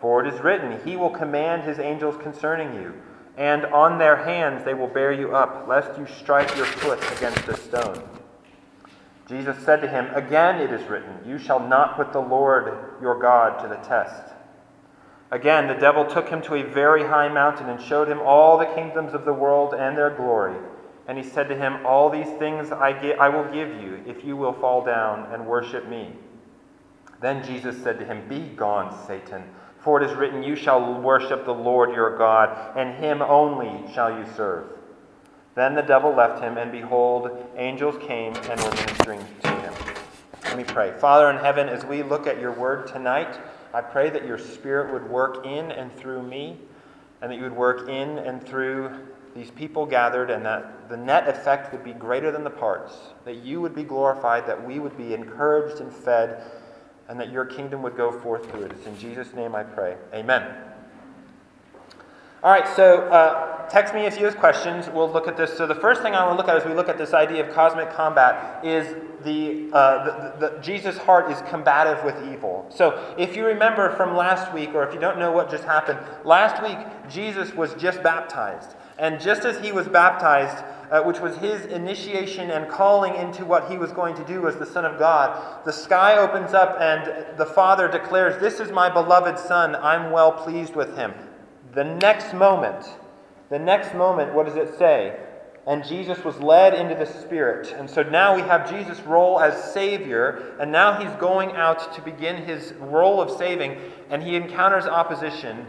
For 0.00 0.24
it 0.24 0.32
is 0.32 0.40
written, 0.40 0.80
He 0.84 0.96
will 0.96 1.10
command 1.10 1.62
His 1.62 1.78
angels 1.78 2.16
concerning 2.22 2.74
you, 2.74 2.94
and 3.36 3.64
on 3.66 3.98
their 3.98 4.16
hands 4.16 4.64
they 4.64 4.74
will 4.74 4.88
bear 4.88 5.12
you 5.12 5.34
up, 5.34 5.66
lest 5.66 5.98
you 5.98 6.06
strike 6.06 6.54
your 6.56 6.66
foot 6.66 7.00
against 7.16 7.48
a 7.48 7.56
stone. 7.56 8.02
Jesus 9.28 9.62
said 9.64 9.82
to 9.82 9.88
him, 9.88 10.08
Again 10.14 10.60
it 10.60 10.72
is 10.72 10.88
written, 10.88 11.18
You 11.26 11.38
shall 11.38 11.60
not 11.60 11.96
put 11.96 12.12
the 12.12 12.20
Lord 12.20 12.72
your 13.02 13.18
God 13.18 13.62
to 13.62 13.68
the 13.68 13.76
test. 13.76 14.32
Again, 15.30 15.68
the 15.68 15.74
devil 15.74 16.06
took 16.06 16.30
him 16.30 16.40
to 16.42 16.54
a 16.54 16.62
very 16.62 17.06
high 17.06 17.28
mountain 17.28 17.68
and 17.68 17.82
showed 17.82 18.08
him 18.08 18.20
all 18.20 18.56
the 18.56 18.64
kingdoms 18.74 19.12
of 19.12 19.26
the 19.26 19.32
world 19.34 19.74
and 19.74 19.96
their 19.96 20.08
glory. 20.08 20.56
And 21.08 21.16
he 21.16 21.24
said 21.24 21.48
to 21.48 21.56
him, 21.56 21.84
All 21.86 22.10
these 22.10 22.28
things 22.38 22.70
I, 22.70 22.90
I 23.18 23.30
will 23.30 23.50
give 23.50 23.80
you 23.82 24.02
if 24.06 24.24
you 24.24 24.36
will 24.36 24.52
fall 24.52 24.84
down 24.84 25.32
and 25.32 25.46
worship 25.46 25.88
me. 25.88 26.12
Then 27.20 27.44
Jesus 27.44 27.82
said 27.82 27.98
to 27.98 28.04
him, 28.04 28.28
Be 28.28 28.40
gone, 28.40 28.94
Satan, 29.06 29.42
for 29.80 30.00
it 30.00 30.08
is 30.08 30.16
written, 30.16 30.42
You 30.42 30.54
shall 30.54 31.00
worship 31.00 31.46
the 31.46 31.54
Lord 31.54 31.94
your 31.94 32.16
God, 32.18 32.76
and 32.76 33.02
him 33.02 33.22
only 33.22 33.90
shall 33.92 34.16
you 34.16 34.26
serve. 34.36 34.66
Then 35.54 35.74
the 35.74 35.82
devil 35.82 36.14
left 36.14 36.42
him, 36.42 36.58
and 36.58 36.70
behold, 36.70 37.30
angels 37.56 37.96
came 38.06 38.34
and 38.34 38.60
were 38.60 38.70
ministering 38.70 39.24
to 39.42 39.50
him. 39.50 39.74
Let 40.44 40.56
me 40.58 40.64
pray. 40.64 40.92
Father 40.98 41.30
in 41.30 41.38
heaven, 41.38 41.68
as 41.68 41.84
we 41.84 42.02
look 42.02 42.26
at 42.26 42.38
your 42.38 42.52
word 42.52 42.86
tonight, 42.86 43.40
I 43.72 43.80
pray 43.80 44.10
that 44.10 44.26
your 44.26 44.38
spirit 44.38 44.92
would 44.92 45.08
work 45.10 45.44
in 45.46 45.72
and 45.72 45.92
through 45.96 46.22
me, 46.22 46.58
and 47.22 47.32
that 47.32 47.36
you 47.36 47.42
would 47.42 47.56
work 47.56 47.88
in 47.88 48.18
and 48.18 48.46
through 48.46 48.90
these 49.34 49.50
people 49.50 49.86
gathered, 49.86 50.30
and 50.30 50.44
that 50.44 50.88
the 50.88 50.96
net 50.96 51.28
effect 51.28 51.72
would 51.72 51.84
be 51.84 51.92
greater 51.92 52.30
than 52.30 52.44
the 52.44 52.50
parts, 52.50 52.94
that 53.24 53.36
you 53.36 53.60
would 53.60 53.74
be 53.74 53.84
glorified, 53.84 54.46
that 54.46 54.66
we 54.66 54.78
would 54.78 54.96
be 54.96 55.14
encouraged 55.14 55.80
and 55.80 55.92
fed, 55.92 56.42
and 57.08 57.18
that 57.20 57.30
your 57.30 57.44
kingdom 57.44 57.82
would 57.82 57.96
go 57.96 58.10
forth 58.10 58.50
through 58.50 58.62
it. 58.62 58.72
It's 58.72 58.86
in 58.86 58.98
Jesus' 58.98 59.32
name 59.34 59.54
I 59.54 59.62
pray. 59.62 59.96
Amen. 60.12 60.68
All 62.40 62.52
right, 62.52 62.68
so 62.76 63.00
uh, 63.08 63.68
text 63.68 63.94
me 63.94 64.02
if 64.02 64.18
you 64.20 64.24
have 64.26 64.36
questions. 64.36 64.88
We'll 64.88 65.10
look 65.10 65.26
at 65.26 65.36
this. 65.36 65.56
So, 65.56 65.66
the 65.66 65.74
first 65.74 66.02
thing 66.02 66.14
I 66.14 66.24
want 66.24 66.38
to 66.38 66.40
look 66.40 66.48
at 66.48 66.56
as 66.56 66.64
we 66.64 66.72
look 66.72 66.88
at 66.88 66.96
this 66.96 67.12
idea 67.12 67.44
of 67.44 67.52
cosmic 67.52 67.90
combat 67.90 68.64
is 68.64 68.94
the, 69.24 69.68
uh, 69.72 70.04
the, 70.38 70.48
the, 70.48 70.60
Jesus' 70.60 70.96
heart 70.98 71.32
is 71.32 71.42
combative 71.50 72.04
with 72.04 72.14
evil. 72.32 72.64
So, 72.68 73.14
if 73.18 73.34
you 73.34 73.44
remember 73.44 73.90
from 73.96 74.14
last 74.14 74.54
week, 74.54 74.72
or 74.72 74.86
if 74.86 74.94
you 74.94 75.00
don't 75.00 75.18
know 75.18 75.32
what 75.32 75.50
just 75.50 75.64
happened, 75.64 75.98
last 76.24 76.62
week 76.62 76.78
Jesus 77.10 77.52
was 77.54 77.74
just 77.74 78.04
baptized. 78.04 78.76
And 78.98 79.20
just 79.20 79.44
as 79.44 79.58
he 79.64 79.70
was 79.70 79.86
baptized, 79.86 80.64
uh, 80.90 81.02
which 81.02 81.20
was 81.20 81.36
his 81.36 81.66
initiation 81.66 82.50
and 82.50 82.68
calling 82.68 83.14
into 83.14 83.44
what 83.44 83.70
he 83.70 83.78
was 83.78 83.92
going 83.92 84.14
to 84.16 84.24
do 84.24 84.48
as 84.48 84.56
the 84.56 84.66
Son 84.66 84.84
of 84.84 84.98
God, 84.98 85.64
the 85.64 85.72
sky 85.72 86.16
opens 86.16 86.54
up 86.54 86.76
and 86.80 87.38
the 87.38 87.46
Father 87.46 87.88
declares, 87.88 88.40
This 88.40 88.58
is 88.58 88.72
my 88.72 88.88
beloved 88.88 89.38
Son, 89.38 89.76
I'm 89.76 90.10
well 90.10 90.32
pleased 90.32 90.74
with 90.74 90.96
him. 90.96 91.12
The 91.74 91.84
next 91.84 92.34
moment, 92.34 92.86
the 93.50 93.58
next 93.58 93.94
moment, 93.94 94.34
what 94.34 94.46
does 94.46 94.56
it 94.56 94.76
say? 94.78 95.18
And 95.66 95.84
Jesus 95.84 96.24
was 96.24 96.38
led 96.40 96.72
into 96.72 96.94
the 96.94 97.04
Spirit. 97.04 97.74
And 97.76 97.90
so 97.90 98.02
now 98.02 98.34
we 98.34 98.40
have 98.40 98.70
Jesus' 98.70 99.00
role 99.00 99.38
as 99.38 99.72
Savior, 99.74 100.54
and 100.58 100.72
now 100.72 100.98
he's 100.98 101.14
going 101.20 101.52
out 101.52 101.94
to 101.94 102.00
begin 102.00 102.36
his 102.44 102.72
role 102.80 103.20
of 103.20 103.30
saving, 103.30 103.78
and 104.08 104.22
he 104.22 104.34
encounters 104.34 104.86
opposition 104.86 105.66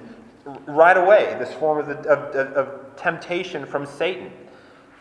right 0.66 0.98
away, 0.98 1.36
this 1.38 1.54
form 1.54 1.80
of, 1.80 1.88
the, 1.88 2.10
of, 2.10 2.36
of, 2.36 2.54
of 2.54 2.89
temptation 3.00 3.66
from 3.66 3.86
Satan. 3.86 4.32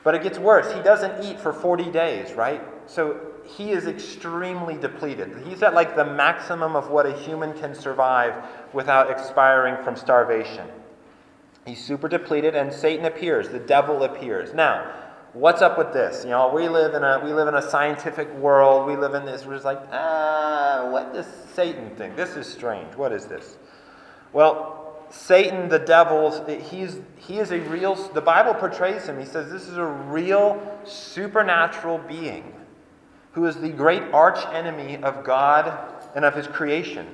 But 0.04 0.14
it 0.14 0.22
gets 0.22 0.38
worse. 0.38 0.72
He 0.72 0.80
doesn't 0.82 1.24
eat 1.24 1.38
for 1.40 1.52
40 1.52 1.90
days, 1.90 2.32
right? 2.32 2.62
So 2.86 3.20
he 3.44 3.72
is 3.72 3.86
extremely 3.86 4.76
depleted. 4.76 5.46
He's 5.46 5.62
at 5.62 5.74
like 5.74 5.96
the 5.96 6.04
maximum 6.04 6.76
of 6.76 6.90
what 6.90 7.06
a 7.06 7.12
human 7.12 7.52
can 7.52 7.74
survive 7.74 8.34
without 8.72 9.10
expiring 9.10 9.82
from 9.84 9.96
starvation. 9.96 10.66
He's 11.66 11.84
super 11.84 12.08
depleted, 12.08 12.54
and 12.54 12.72
Satan 12.72 13.04
appears. 13.04 13.48
The 13.48 13.58
devil 13.58 14.04
appears. 14.04 14.54
Now, 14.54 14.90
what's 15.34 15.60
up 15.60 15.76
with 15.76 15.92
this? 15.92 16.24
You 16.24 16.30
know, 16.30 16.50
we 16.54 16.68
live 16.68 16.94
in 16.94 17.04
a 17.04 17.20
we 17.22 17.32
live 17.32 17.48
in 17.48 17.54
a 17.54 17.62
scientific 17.62 18.32
world. 18.34 18.86
We 18.86 18.96
live 18.96 19.14
in 19.14 19.26
this. 19.26 19.44
We're 19.44 19.54
just 19.54 19.66
like, 19.66 19.80
ah, 19.92 20.88
what 20.90 21.12
does 21.12 21.26
Satan 21.54 21.90
think? 21.96 22.16
This 22.16 22.36
is 22.36 22.46
strange. 22.46 22.94
What 22.96 23.12
is 23.12 23.26
this? 23.26 23.58
Well, 24.32 24.87
Satan, 25.10 25.68
the 25.68 25.78
devil, 25.78 26.44
he's, 26.46 26.98
he 27.16 27.38
is 27.38 27.50
a 27.50 27.60
real, 27.60 27.94
the 27.94 28.20
Bible 28.20 28.54
portrays 28.54 29.06
him. 29.06 29.18
He 29.18 29.24
says 29.24 29.50
this 29.50 29.68
is 29.68 29.76
a 29.76 29.84
real 29.84 30.78
supernatural 30.84 31.98
being 31.98 32.52
who 33.32 33.46
is 33.46 33.56
the 33.56 33.70
great 33.70 34.02
arch 34.12 34.44
enemy 34.52 34.96
of 34.96 35.24
God 35.24 35.78
and 36.14 36.24
of 36.24 36.34
his 36.34 36.46
creation. 36.46 37.06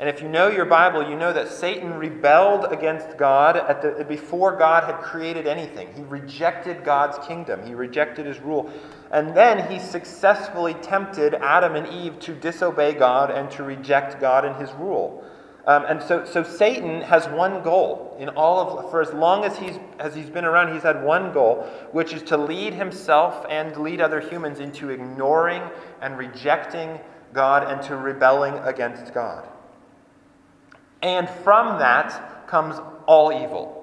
And 0.00 0.08
if 0.08 0.20
you 0.20 0.28
know 0.28 0.48
your 0.48 0.64
Bible, 0.64 1.08
you 1.08 1.14
know 1.14 1.32
that 1.32 1.48
Satan 1.48 1.94
rebelled 1.94 2.72
against 2.72 3.16
God 3.16 3.56
at 3.56 3.82
the, 3.82 4.04
before 4.04 4.56
God 4.56 4.84
had 4.84 4.96
created 4.96 5.46
anything. 5.46 5.94
He 5.94 6.02
rejected 6.02 6.82
God's 6.82 7.24
kingdom, 7.26 7.64
he 7.64 7.74
rejected 7.74 8.26
his 8.26 8.40
rule. 8.40 8.70
And 9.12 9.36
then 9.36 9.70
he 9.70 9.78
successfully 9.78 10.74
tempted 10.74 11.34
Adam 11.34 11.76
and 11.76 11.86
Eve 11.86 12.18
to 12.20 12.34
disobey 12.34 12.94
God 12.94 13.30
and 13.30 13.50
to 13.52 13.62
reject 13.62 14.20
God 14.20 14.44
and 14.44 14.56
his 14.56 14.72
rule. 14.72 15.22
Um, 15.64 15.84
and 15.88 16.02
so, 16.02 16.24
so 16.24 16.42
Satan 16.42 17.02
has 17.02 17.28
one 17.28 17.62
goal 17.62 18.16
in 18.18 18.28
all 18.30 18.78
of 18.78 18.90
for 18.90 19.00
as 19.00 19.12
long 19.12 19.44
as 19.44 19.56
he's 19.56 19.78
as 20.00 20.14
he's 20.14 20.28
been 20.28 20.44
around, 20.44 20.74
he's 20.74 20.82
had 20.82 21.04
one 21.04 21.32
goal, 21.32 21.68
which 21.92 22.12
is 22.12 22.22
to 22.24 22.36
lead 22.36 22.74
himself 22.74 23.46
and 23.48 23.76
lead 23.76 24.00
other 24.00 24.20
humans 24.20 24.58
into 24.58 24.90
ignoring 24.90 25.62
and 26.00 26.18
rejecting 26.18 26.98
God 27.32 27.70
and 27.70 27.80
to 27.82 27.96
rebelling 27.96 28.54
against 28.64 29.14
God. 29.14 29.48
And 31.00 31.28
from 31.28 31.78
that 31.78 32.48
comes 32.48 32.80
all 33.06 33.32
evil. 33.32 33.78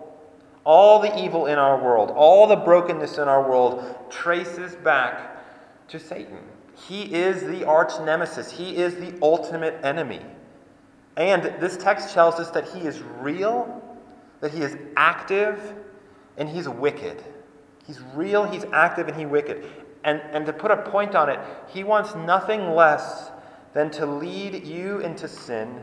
All 0.65 0.99
the 0.99 1.17
evil 1.23 1.45
in 1.47 1.57
our 1.57 1.81
world, 1.81 2.11
all 2.11 2.45
the 2.45 2.57
brokenness 2.57 3.17
in 3.17 3.27
our 3.27 3.49
world 3.49 4.07
traces 4.09 4.75
back 4.75 5.37
to 5.87 5.97
Satan. 5.97 6.39
He 6.87 7.13
is 7.13 7.41
the 7.41 7.65
arch 7.65 7.93
nemesis. 8.01 8.51
He 8.51 8.75
is 8.75 8.95
the 8.95 9.17
ultimate 9.21 9.79
enemy. 9.83 10.21
And 11.19 11.43
this 11.59 11.75
text 11.75 12.13
tells 12.13 12.35
us 12.35 12.49
that 12.51 12.69
he 12.69 12.87
is 12.87 13.01
real, 13.19 13.83
that 14.39 14.51
he 14.51 14.61
is 14.61 14.77
active, 14.95 15.59
and 16.37 16.47
he's 16.47 16.69
wicked. 16.69 17.21
He's 17.85 17.99
real, 18.15 18.45
he's 18.45 18.63
active, 18.71 19.09
and 19.09 19.17
he's 19.17 19.27
wicked. 19.27 19.65
And, 20.05 20.21
and 20.31 20.45
to 20.45 20.53
put 20.53 20.71
a 20.71 20.77
point 20.77 21.15
on 21.15 21.27
it, 21.29 21.37
he 21.67 21.83
wants 21.83 22.15
nothing 22.15 22.71
less 22.71 23.31
than 23.73 23.91
to 23.91 24.05
lead 24.05 24.65
you 24.65 24.99
into 24.99 25.27
sin, 25.27 25.81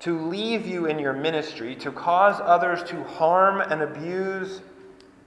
to 0.00 0.18
leave 0.18 0.66
you 0.66 0.86
in 0.86 0.98
your 0.98 1.12
ministry, 1.12 1.76
to 1.76 1.92
cause 1.92 2.40
others 2.42 2.82
to 2.90 3.04
harm 3.04 3.60
and 3.60 3.80
abuse 3.80 4.60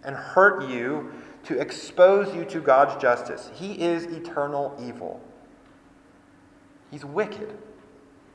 and 0.03 0.13
hurt 0.13 0.69
you, 0.69 1.09
to 1.45 1.57
expose 1.57 2.35
you 2.35 2.43
to 2.43 2.59
God's 2.59 3.01
justice. 3.01 3.49
He 3.53 3.81
is 3.81 4.03
eternal 4.03 4.77
evil. 4.85 5.21
He's 6.91 7.05
wicked. 7.05 7.57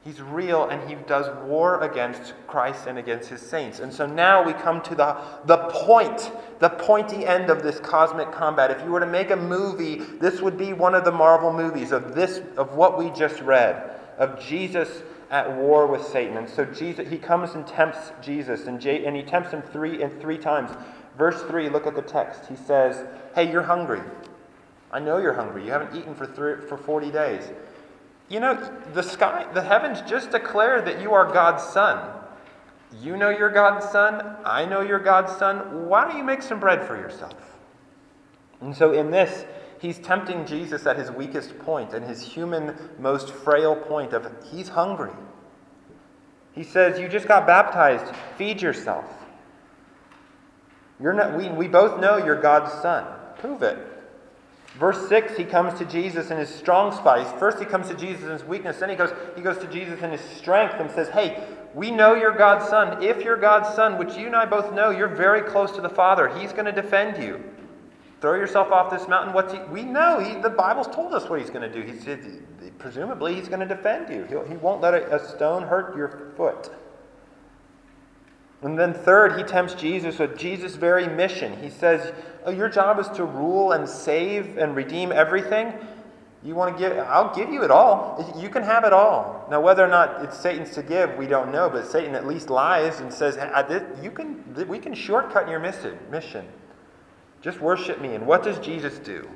He's 0.05 0.21
real 0.21 0.69
and 0.69 0.89
he 0.89 0.97
does 1.07 1.29
war 1.45 1.81
against 1.83 2.35
Christ 2.49 2.87
and 2.89 2.99
against 2.99 3.29
his 3.29 3.41
saints. 3.41 3.79
And 3.79 3.93
so 3.93 4.05
now 4.05 4.43
we 4.43 4.53
come 4.53 4.81
to 4.83 4.95
the, 4.97 5.17
the 5.45 5.59
point, 5.69 6.33
the 6.59 6.71
pointy 6.71 7.25
end 7.25 7.51
of 7.51 7.63
this 7.63 7.79
cosmic 7.79 8.33
combat. 8.33 8.73
If 8.73 8.83
you 8.83 8.91
were 8.91 9.01
to 9.01 9.07
make 9.07 9.31
a 9.31 9.37
movie, 9.37 9.97
this 9.97 10.41
would 10.41 10.59
be 10.59 10.73
one 10.73 10.97
of 10.97 11.05
the 11.05 11.13
Marvel 11.13 11.53
movies 11.53 11.93
of 11.93 12.15
this 12.17 12.41
of 12.57 12.75
what 12.75 12.99
we 12.99 13.11
just 13.11 13.41
read. 13.43 13.91
of 14.19 14.41
Jesus 14.41 15.03
at 15.31 15.57
war 15.57 15.87
with 15.87 16.07
Satan. 16.07 16.37
And 16.37 16.49
so 16.49 16.65
Jesus, 16.65 17.09
he 17.09 17.17
comes 17.17 17.55
and 17.55 17.67
tempts 17.67 18.13
Jesus, 18.21 18.67
and, 18.67 18.81
J, 18.81 19.07
and 19.07 19.17
he 19.17 19.23
tempts 19.23 19.51
him 19.51 19.63
three 19.63 20.03
and 20.03 20.21
three 20.21 20.39
times. 20.39 20.71
Verse 21.17 21.43
3, 21.43 21.69
look 21.71 21.87
at 21.87 21.95
the 21.95 22.03
text. 22.03 22.47
He 22.49 22.57
says, 22.57 23.05
Hey, 23.35 23.51
you're 23.51 23.63
hungry. 23.63 24.01
I 24.91 24.99
know 24.99 25.19
you're 25.19 25.33
hungry. 25.33 25.65
You 25.65 25.71
haven't 25.71 25.97
eaten 25.97 26.15
for, 26.15 26.27
three, 26.27 26.67
for 26.69 26.77
40 26.77 27.11
days. 27.11 27.51
You 28.33 28.41
know, 28.41 28.55
the 28.95 29.03
sky, 29.03 29.47
the 29.53 29.61
heavens 29.61 30.01
just 30.09 30.31
declare 30.31 30.81
that 30.81 31.03
you 31.03 31.13
are 31.13 31.31
God's 31.31 31.63
son. 31.63 32.15
You 33.03 33.19
know 33.19 33.29
you're 33.29 33.51
God's 33.51 33.87
son. 33.91 34.37
I 34.43 34.65
know 34.65 34.81
you're 34.81 35.01
God's 35.01 35.37
son. 35.37 35.87
Why 35.87 36.05
don't 36.05 36.17
you 36.17 36.25
make 36.25 36.41
some 36.41 36.59
bread 36.59 36.87
for 36.87 36.97
yourself? 36.97 37.35
And 38.63 38.75
so, 38.75 38.93
in 38.93 39.11
this, 39.11 39.45
he's 39.81 39.99
tempting 39.99 40.47
Jesus 40.47 40.87
at 40.87 40.97
his 40.97 41.11
weakest 41.11 41.59
point 41.59 41.93
and 41.93 42.07
his 42.07 42.23
human, 42.23 42.75
most 42.99 43.29
frail 43.29 43.77
point 43.77 44.15
of 44.15 44.27
he's 44.51 44.69
hungry. 44.69 45.13
He 46.53 46.63
says, 46.63 46.99
You 46.99 47.09
just 47.09 47.29
got 47.29 47.47
baptized. 47.47 48.17
Feed 48.39 48.63
yourself. 48.63 49.05
You're 50.99 51.13
not, 51.13 51.37
we, 51.37 51.51
we 51.51 51.69
both 51.69 52.01
know 52.01 52.17
you're 52.17 52.41
God's 52.41 52.73
son. 52.81 53.05
Prove 53.41 53.63
it. 53.63 53.92
Verse 54.83 55.09
6, 55.09 55.37
he 55.37 55.45
comes 55.45 55.79
to 55.79 55.85
Jesus 55.85 56.33
in 56.33 56.39
his 56.39 56.49
strong 56.49 56.91
spice. 56.91 57.31
First, 57.39 57.61
he 57.61 57.65
comes 57.65 57.87
to 57.87 57.95
Jesus 57.95 58.25
in 58.25 58.31
his 58.31 58.43
weakness. 58.43 58.81
Then 58.81 58.89
he 58.91 58.97
goes, 58.97 59.11
he 59.37 59.41
goes 59.41 59.57
to 59.59 59.69
Jesus 59.69 60.03
in 60.03 60.11
his 60.11 60.21
strength 60.21 60.75
and 60.81 60.91
says, 60.91 61.09
Hey, 61.09 61.41
we 61.73 61.93
know 61.93 62.17
you're 62.17 62.37
God's 62.37 62.69
son. 62.69 63.01
If 63.01 63.23
you're 63.23 63.37
God's 63.37 63.73
son, 63.77 63.97
which 63.97 64.17
you 64.17 64.27
and 64.27 64.35
I 64.35 64.45
both 64.45 64.75
know, 64.75 64.91
you're 64.91 65.07
very 65.07 65.41
close 65.41 65.71
to 65.77 65.81
the 65.81 65.89
Father. 65.89 66.37
He's 66.37 66.53
going 66.53 66.65
to 66.65 66.73
defend 66.73 67.23
you. 67.23 67.45
Throw 68.21 68.35
yourself 68.35 68.73
off 68.73 68.91
this 68.91 69.07
mountain. 69.07 69.33
What's 69.33 69.53
he? 69.53 69.61
We 69.71 69.85
know 69.85 70.19
he, 70.19 70.35
the 70.41 70.51
Bible's 70.51 70.89
told 70.89 71.15
us 71.15 71.31
what 71.31 71.39
he's 71.39 71.51
going 71.51 71.71
to 71.71 71.73
do. 71.73 71.89
He 71.89 71.97
said, 72.01 72.43
presumably, 72.81 73.37
he's 73.37 73.47
going 73.47 73.61
to 73.61 73.73
defend 73.73 74.13
you. 74.13 74.25
He'll, 74.25 74.45
he 74.45 74.57
won't 74.57 74.81
let 74.81 74.95
a, 74.95 75.15
a 75.15 75.29
stone 75.29 75.63
hurt 75.63 75.97
your 75.97 76.33
foot. 76.37 76.71
And 78.63 78.79
then, 78.79 78.95
third, 78.95 79.37
he 79.37 79.43
tempts 79.43 79.75
Jesus 79.75 80.19
with 80.19 80.39
Jesus' 80.39 80.77
very 80.77 81.09
mission. 81.09 81.61
He 81.61 81.69
says, 81.69 82.13
oh, 82.45 82.53
Your 82.53 82.69
job 82.69 83.01
is 83.01 83.09
to 83.09 83.25
rule 83.25 83.73
and 83.73 83.89
save 83.89 84.57
and 84.57 84.77
redeem 84.77 85.11
everything. 85.11 85.73
You 86.45 86.55
want 86.57 86.77
to 86.77 86.79
give, 86.79 86.99
I'll 86.99 87.35
give 87.35 87.51
you 87.51 87.63
it 87.63 87.71
all. 87.71 88.35
You 88.37 88.49
can 88.49 88.65
have 88.65 88.85
it 88.85 88.93
all. 88.93 89.47
Now, 89.49 89.61
whether 89.61 89.85
or 89.85 89.89
not 89.89 90.25
it's 90.25 90.39
Satan's 90.39 90.71
to 90.71 90.83
give, 90.83 91.17
we 91.17 91.27
don't 91.27 91.53
know, 91.53 91.71
but 91.71 91.87
Satan 91.87 92.17
at 92.17 92.27
least 92.27 92.51
lies 92.51 92.99
and 92.99 93.13
says, 93.13 93.37
you 94.03 94.11
can, 94.11 94.43
We 94.69 94.79
can 94.79 94.95
shortcut 94.95 95.49
your 95.49 95.61
mission. 95.61 95.97
Just 97.43 97.61
worship 97.61 98.01
me. 98.01 98.15
And 98.15 98.27
what 98.27 98.43
does 98.43 98.59
Jesus 98.59 98.99
do? 98.99 99.29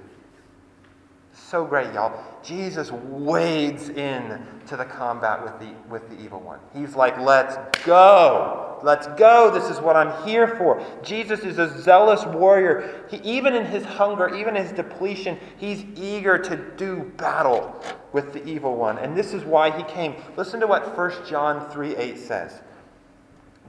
So 1.33 1.65
great, 1.65 1.93
y'all. 1.93 2.25
Jesus 2.43 2.91
wades 2.91 3.89
in 3.89 4.45
to 4.67 4.77
the 4.77 4.85
combat 4.85 5.45
with 5.45 5.61
the, 5.61 5.75
with 5.89 6.09
the 6.09 6.21
evil 6.25 6.41
one. 6.41 6.59
He's 6.75 6.97
like, 6.97 7.19
let's 7.19 7.57
go. 7.85 8.66
Let's 8.83 9.07
go. 9.19 9.51
This 9.51 9.71
is 9.71 9.81
what 9.81 9.97
I'm 9.97 10.27
here 10.27 10.49
for. 10.57 10.85
Jesus 11.03 11.41
is 11.41 11.59
a 11.59 11.81
zealous 11.81 12.25
warrior. 12.25 13.05
He, 13.11 13.17
even 13.19 13.55
in 13.55 13.65
his 13.65 13.85
hunger, 13.85 14.35
even 14.35 14.57
in 14.57 14.65
his 14.65 14.73
depletion, 14.73 15.39
he's 15.57 15.85
eager 15.97 16.39
to 16.39 16.57
do 16.77 17.13
battle 17.17 17.83
with 18.13 18.33
the 18.33 18.45
evil 18.47 18.77
one. 18.77 18.99
And 18.99 19.17
this 19.17 19.33
is 19.33 19.45
why 19.45 19.77
he 19.77 19.83
came. 19.85 20.15
Listen 20.37 20.61
to 20.61 20.67
what 20.67 20.97
1 20.97 21.27
John 21.29 21.71
3 21.71 21.97
8 21.97 22.19
says. 22.19 22.61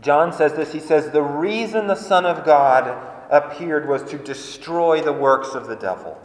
John 0.01 0.31
says 0.31 0.53
this. 0.53 0.71
He 0.71 0.79
says, 0.79 1.11
The 1.11 1.21
reason 1.21 1.87
the 1.87 1.95
Son 1.95 2.25
of 2.25 2.45
God 2.45 3.13
appeared 3.29 3.87
was 3.87 4.03
to 4.11 4.17
destroy 4.17 5.01
the 5.01 5.13
works 5.13 5.55
of 5.55 5.67
the 5.67 5.75
devil. 5.75 6.19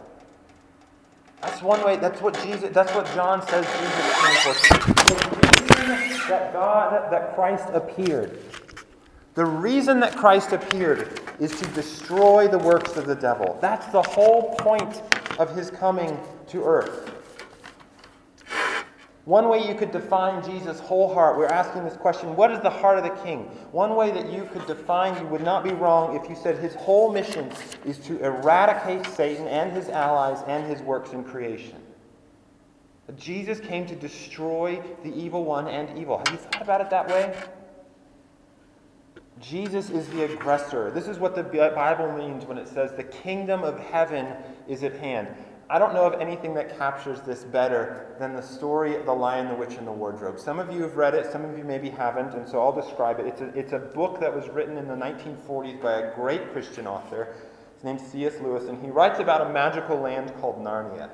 That's 1.41 1.61
one 1.61 1.83
way, 1.83 1.97
that's 1.97 2.21
what 2.21 2.41
Jesus, 2.41 2.69
that's 2.71 2.93
what 2.95 3.05
John 3.07 3.45
says 3.45 3.65
Jesus 3.65 4.69
came 4.69 4.75
for. 4.75 4.93
The 5.03 5.93
reason 5.93 6.29
that 6.29 6.53
God, 6.53 7.11
that 7.11 7.35
Christ 7.35 7.65
appeared, 7.73 8.39
the 9.35 9.45
reason 9.45 9.99
that 10.01 10.15
Christ 10.15 10.51
appeared 10.51 11.19
is 11.39 11.59
to 11.59 11.65
destroy 11.69 12.47
the 12.47 12.59
works 12.59 12.97
of 12.97 13.07
the 13.07 13.15
devil. 13.15 13.57
That's 13.61 13.87
the 13.87 14.01
whole 14.01 14.55
point 14.57 15.01
of 15.39 15.55
his 15.55 15.71
coming 15.71 16.19
to 16.47 16.63
earth. 16.63 17.09
One 19.25 19.47
way 19.47 19.65
you 19.65 19.73
could 19.73 19.91
define 19.91 20.43
Jesus' 20.43 20.81
whole 20.81 21.13
heart, 21.13 21.37
we're 21.37 21.47
asking 21.47 21.85
this 21.85 21.95
question 21.95 22.35
what 22.35 22.51
is 22.51 22.59
the 22.59 22.69
heart 22.69 22.97
of 22.97 23.05
the 23.05 23.23
king? 23.23 23.43
One 23.71 23.95
way 23.95 24.11
that 24.11 24.29
you 24.29 24.49
could 24.51 24.67
define, 24.67 25.19
you 25.21 25.27
would 25.29 25.43
not 25.43 25.63
be 25.63 25.71
wrong 25.71 26.15
if 26.15 26.29
you 26.29 26.35
said 26.35 26.57
his 26.57 26.75
whole 26.75 27.11
mission 27.11 27.49
is 27.85 27.97
to 27.99 28.19
eradicate 28.19 29.05
Satan 29.15 29.47
and 29.47 29.71
his 29.71 29.87
allies 29.87 30.43
and 30.47 30.65
his 30.65 30.81
works 30.81 31.13
in 31.13 31.23
creation. 31.23 31.81
Jesus 33.15 33.59
came 33.59 33.85
to 33.85 33.95
destroy 33.95 34.81
the 35.03 35.13
evil 35.13 35.45
one 35.45 35.67
and 35.67 35.97
evil. 35.97 36.17
Have 36.17 36.29
you 36.31 36.37
thought 36.37 36.61
about 36.61 36.81
it 36.81 36.89
that 36.89 37.07
way? 37.07 37.33
Jesus 39.43 39.89
is 39.89 40.07
the 40.07 40.23
aggressor. 40.23 40.89
This 40.91 41.07
is 41.07 41.19
what 41.19 41.35
the 41.35 41.43
Bible 41.43 42.11
means 42.13 42.45
when 42.45 42.57
it 42.57 42.67
says 42.67 42.93
the 42.93 43.03
kingdom 43.03 43.63
of 43.63 43.77
heaven 43.77 44.27
is 44.69 44.83
at 44.83 44.93
hand. 44.93 45.27
I 45.69 45.79
don't 45.79 45.93
know 45.93 46.05
of 46.05 46.21
anything 46.21 46.53
that 46.53 46.77
captures 46.77 47.19
this 47.21 47.43
better 47.43 48.15
than 48.19 48.33
the 48.33 48.41
story 48.41 48.95
of 48.95 49.05
The 49.05 49.13
Lion, 49.13 49.47
the 49.47 49.55
Witch, 49.55 49.75
and 49.75 49.87
the 49.87 49.91
Wardrobe. 49.91 50.39
Some 50.39 50.59
of 50.59 50.71
you 50.71 50.81
have 50.83 50.95
read 50.95 51.13
it, 51.13 51.31
some 51.31 51.43
of 51.43 51.57
you 51.57 51.63
maybe 51.63 51.89
haven't, 51.89 52.33
and 52.35 52.47
so 52.47 52.61
I'll 52.61 52.79
describe 52.79 53.19
it. 53.19 53.25
It's 53.25 53.41
a, 53.41 53.47
it's 53.57 53.73
a 53.73 53.79
book 53.79 54.19
that 54.19 54.33
was 54.33 54.47
written 54.49 54.77
in 54.77 54.87
the 54.87 54.95
1940s 54.95 55.81
by 55.81 55.93
a 55.93 56.15
great 56.15 56.51
Christian 56.53 56.87
author. 56.87 57.35
His 57.75 57.83
name's 57.83 58.03
C.S. 58.03 58.39
Lewis, 58.41 58.65
and 58.65 58.81
he 58.81 58.91
writes 58.91 59.19
about 59.19 59.41
a 59.41 59.49
magical 59.51 59.99
land 59.99 60.33
called 60.39 60.63
Narnia. 60.63 61.09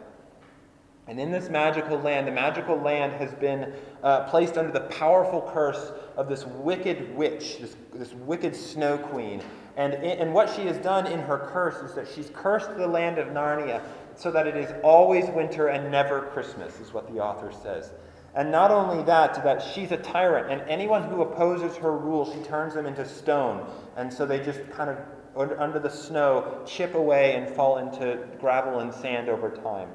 And 1.10 1.20
in 1.20 1.32
this 1.32 1.50
magical 1.50 1.98
land, 1.98 2.28
the 2.28 2.32
magical 2.32 2.78
land 2.78 3.14
has 3.14 3.34
been 3.34 3.74
uh, 4.04 4.30
placed 4.30 4.60
under 4.60 4.72
the 4.72 4.82
powerful 4.82 5.42
curse 5.52 5.92
of 6.16 6.30
this 6.30 6.46
wicked 6.46 7.16
witch, 7.16 7.58
this, 7.58 7.76
this 7.92 8.14
wicked 8.14 8.56
snow 8.56 9.00
queen. 9.00 9.42
And, 9.76 9.96
and 9.96 10.32
what 10.36 10.54
she 10.56 10.68
has 10.68 10.78
done 10.78 11.08
in 11.08 11.20
her 11.22 11.50
curse 11.52 11.78
is 11.78 11.96
that 11.96 12.08
she's 12.08 12.30
cursed 12.36 12.78
the 12.78 12.86
land 12.86 13.18
of 13.18 13.30
Narnia 13.30 13.82
so 14.16 14.30
that 14.30 14.46
it 14.46 14.56
is 14.56 14.72
always 14.84 15.26
winter 15.32 15.70
and 15.70 15.92
never 15.92 16.28
Christmas, 16.28 16.80
is 16.80 16.94
what 16.94 17.12
the 17.12 17.20
author 17.20 17.52
says. 17.52 17.90
And 18.36 18.52
not 18.52 18.70
only 18.70 19.04
that, 19.06 19.44
that 19.44 19.64
she's 19.64 19.92
a 19.92 19.98
tyrant, 19.98 20.52
and 20.52 20.62
anyone 20.70 21.10
who 21.10 21.24
opposes 21.24 21.76
her 21.78 21.98
rule, 21.98 22.32
she 22.32 22.40
turns 22.44 22.76
them 22.76 22.86
into 22.86 23.08
stone. 23.08 23.68
And 23.98 24.14
so 24.14 24.28
they 24.28 24.44
just 24.44 24.60
kind 24.70 24.92
of, 24.92 25.60
under 25.60 25.80
the 25.80 25.90
snow, 25.90 26.62
chip 26.68 26.94
away 26.94 27.36
and 27.36 27.50
fall 27.56 27.80
into 27.80 28.28
gravel 28.40 28.82
and 28.82 28.94
sand 28.94 29.28
over 29.28 29.50
time. 29.50 29.90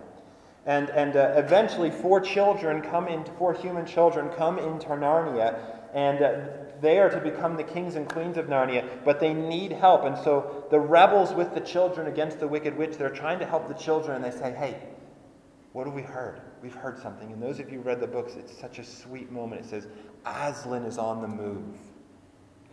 And, 0.66 0.88
and 0.90 1.16
uh, 1.16 1.34
eventually, 1.36 1.90
four 1.90 2.20
children 2.20 2.80
come 2.80 3.06
into, 3.06 3.30
four 3.32 3.52
human 3.52 3.84
children 3.84 4.30
come 4.30 4.58
into 4.58 4.88
Narnia, 4.88 5.58
and 5.92 6.22
uh, 6.22 6.40
they 6.80 6.98
are 6.98 7.10
to 7.10 7.20
become 7.20 7.56
the 7.56 7.64
kings 7.64 7.96
and 7.96 8.08
queens 8.08 8.38
of 8.38 8.46
Narnia, 8.46 8.88
but 9.04 9.20
they 9.20 9.34
need 9.34 9.72
help. 9.72 10.04
And 10.04 10.16
so 10.16 10.64
the 10.70 10.80
rebels 10.80 11.34
with 11.34 11.54
the 11.54 11.60
children 11.60 12.06
against 12.06 12.40
the 12.40 12.48
wicked 12.48 12.76
witch, 12.76 12.96
they're 12.96 13.10
trying 13.10 13.38
to 13.40 13.46
help 13.46 13.68
the 13.68 13.74
children, 13.74 14.16
and 14.16 14.24
they 14.24 14.36
say, 14.36 14.52
Hey, 14.52 14.76
what 15.72 15.86
have 15.86 15.94
we 15.94 16.02
heard? 16.02 16.40
We've 16.62 16.74
heard 16.74 16.98
something. 16.98 17.32
And 17.32 17.42
those 17.42 17.58
of 17.58 17.70
you 17.70 17.78
who 17.78 17.84
read 17.84 18.00
the 18.00 18.06
books, 18.06 18.34
it's 18.36 18.56
such 18.58 18.78
a 18.78 18.84
sweet 18.84 19.30
moment. 19.30 19.62
It 19.62 19.68
says, 19.68 19.88
Aslan 20.24 20.84
is 20.84 20.98
on 20.98 21.20
the 21.20 21.28
move. 21.28 21.76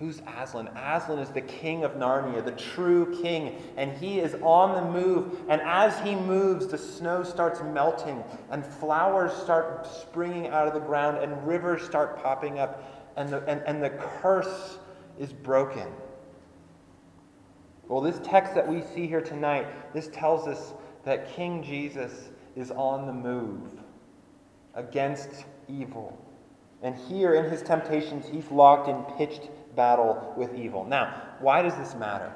Who's 0.02 0.22
Aslan? 0.38 0.68
Aslan 0.76 1.20
is 1.20 1.30
the 1.30 1.42
king 1.42 1.84
of 1.84 1.92
Narnia, 1.94 2.44
the 2.44 2.52
true 2.52 3.22
king, 3.22 3.56
and 3.78 3.96
he 3.98 4.20
is 4.20 4.36
on 4.42 4.74
the 4.74 5.00
move. 5.00 5.40
And 5.48 5.62
as 5.62 5.98
he 6.00 6.16
moves, 6.16 6.68
the 6.68 6.78
snow 6.78 7.24
starts 7.24 7.62
melting, 7.62 8.24
and 8.50 8.66
flowers 8.66 9.32
start 9.32 9.86
springing 9.86 10.48
out 10.48 10.68
of 10.68 10.74
the 10.74 10.80
ground, 10.80 11.20
and 11.20 11.48
rivers 11.48 11.84
start 11.84 12.22
popping 12.22 12.58
up 12.58 12.84
and 13.16 13.30
the, 13.30 13.44
and, 13.48 13.62
and 13.66 13.84
the 13.84 13.90
curse 13.92 14.80
is 15.20 15.32
broken. 15.32 15.88
Well, 17.88 18.02
this 18.02 18.20
text 18.24 18.56
that 18.56 18.68
we 18.68 18.82
see 18.82 19.06
here 19.06 19.22
tonight, 19.22 19.68
this 19.94 20.08
tells 20.08 20.48
us 20.48 20.74
that 21.04 21.34
King 21.36 21.62
Jesus 21.62 22.30
is 22.56 22.72
on 22.72 23.06
the 23.06 23.14
move 23.14 23.70
against 24.74 25.46
evil. 25.68 26.18
And 26.82 26.96
here 26.96 27.36
in 27.36 27.52
his 27.52 27.62
temptations, 27.62 28.26
he's 28.28 28.50
locked 28.50 28.88
in 28.88 29.04
pitched 29.18 29.50
battle 29.76 30.34
with 30.38 30.56
evil. 30.56 30.86
Now, 30.86 31.22
why 31.40 31.62
does 31.62 31.76
this 31.76 31.96
matter? 31.96 32.34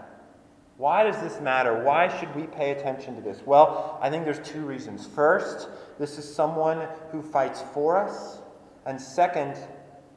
Why 0.77 1.03
does 1.03 1.17
this 1.21 1.39
matter? 1.39 1.83
Why 1.83 2.07
should 2.19 2.35
we 2.35 2.47
pay 2.47 2.71
attention 2.71 3.15
to 3.15 3.21
this? 3.21 3.41
Well, 3.45 3.97
I 4.01 4.09
think 4.09 4.25
there's 4.25 4.45
two 4.45 4.65
reasons. 4.65 5.07
First, 5.07 5.69
this 5.97 6.17
is 6.17 6.35
someone 6.35 6.87
who 7.11 7.21
fights 7.21 7.63
for 7.73 7.97
us. 7.97 8.39
And 8.85 8.99
second, 8.99 9.55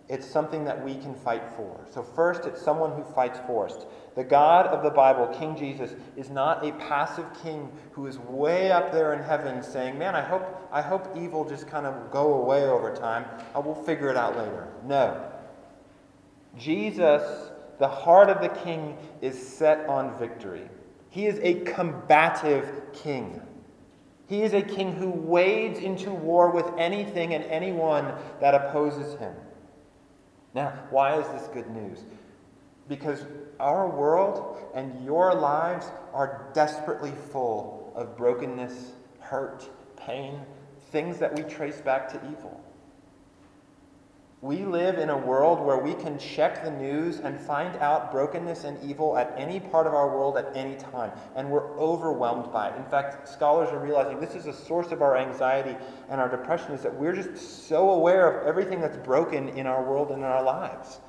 it's 0.08 0.26
something 0.26 0.64
that 0.64 0.82
we 0.82 0.96
can 0.96 1.14
fight 1.14 1.42
for. 1.56 1.86
So, 1.92 2.02
first, 2.02 2.44
it's 2.44 2.60
someone 2.60 2.92
who 2.92 3.04
fights 3.04 3.38
for 3.46 3.66
us. 3.66 3.86
The 4.16 4.24
God 4.24 4.66
of 4.66 4.82
the 4.82 4.90
Bible, 4.90 5.28
King 5.28 5.56
Jesus, 5.56 5.94
is 6.16 6.28
not 6.28 6.66
a 6.66 6.72
passive 6.72 7.26
king 7.42 7.70
who 7.92 8.06
is 8.06 8.18
way 8.18 8.72
up 8.72 8.90
there 8.90 9.12
in 9.12 9.22
heaven 9.22 9.62
saying, 9.62 9.96
Man, 9.96 10.16
I 10.16 10.22
hope, 10.22 10.68
I 10.72 10.82
hope 10.82 11.16
evil 11.16 11.48
just 11.48 11.68
kind 11.68 11.86
of 11.86 12.10
go 12.10 12.34
away 12.34 12.64
over 12.64 12.92
time. 12.94 13.26
I 13.54 13.60
will 13.60 13.74
figure 13.74 14.08
it 14.08 14.16
out 14.16 14.36
later. 14.36 14.66
No. 14.84 15.30
Jesus, 16.56 17.50
the 17.78 17.88
heart 17.88 18.30
of 18.30 18.40
the 18.40 18.48
king, 18.48 18.96
is 19.20 19.36
set 19.36 19.86
on 19.88 20.18
victory. 20.18 20.68
He 21.10 21.26
is 21.26 21.38
a 21.42 21.60
combative 21.64 22.92
king. 22.92 23.40
He 24.28 24.42
is 24.42 24.52
a 24.52 24.62
king 24.62 24.94
who 24.94 25.10
wades 25.10 25.80
into 25.80 26.10
war 26.10 26.50
with 26.50 26.66
anything 26.76 27.34
and 27.34 27.44
anyone 27.44 28.12
that 28.40 28.54
opposes 28.54 29.18
him. 29.18 29.34
Now, 30.54 30.72
why 30.90 31.18
is 31.18 31.26
this 31.28 31.48
good 31.48 31.70
news? 31.70 32.04
Because 32.88 33.24
our 33.60 33.88
world 33.88 34.58
and 34.74 35.04
your 35.04 35.34
lives 35.34 35.86
are 36.12 36.50
desperately 36.54 37.12
full 37.32 37.92
of 37.94 38.16
brokenness, 38.16 38.92
hurt, 39.20 39.68
pain, 39.96 40.40
things 40.90 41.18
that 41.18 41.34
we 41.34 41.42
trace 41.42 41.80
back 41.80 42.08
to 42.10 42.16
evil. 42.30 42.60
We 44.40 44.64
live 44.64 44.98
in 44.98 45.10
a 45.10 45.18
world 45.18 45.58
where 45.58 45.78
we 45.78 45.94
can 45.94 46.16
check 46.16 46.62
the 46.62 46.70
news 46.70 47.18
and 47.18 47.40
find 47.40 47.74
out 47.78 48.12
brokenness 48.12 48.62
and 48.62 48.80
evil 48.88 49.18
at 49.18 49.34
any 49.36 49.58
part 49.58 49.88
of 49.88 49.94
our 49.94 50.16
world 50.16 50.36
at 50.36 50.56
any 50.56 50.76
time, 50.76 51.10
and 51.34 51.50
we're 51.50 51.76
overwhelmed 51.76 52.52
by 52.52 52.68
it. 52.68 52.76
In 52.76 52.84
fact, 52.84 53.28
scholars 53.28 53.68
are 53.70 53.80
realizing 53.80 54.20
this 54.20 54.36
is 54.36 54.46
a 54.46 54.52
source 54.52 54.92
of 54.92 55.02
our 55.02 55.16
anxiety 55.16 55.76
and 56.08 56.20
our 56.20 56.28
depression 56.28 56.70
is 56.70 56.82
that 56.82 56.94
we're 56.94 57.16
just 57.16 57.66
so 57.66 57.90
aware 57.90 58.30
of 58.30 58.46
everything 58.46 58.80
that's 58.80 58.96
broken 58.98 59.48
in 59.48 59.66
our 59.66 59.82
world 59.82 60.10
and 60.10 60.18
in 60.18 60.24
our 60.24 60.44
lives. 60.44 61.00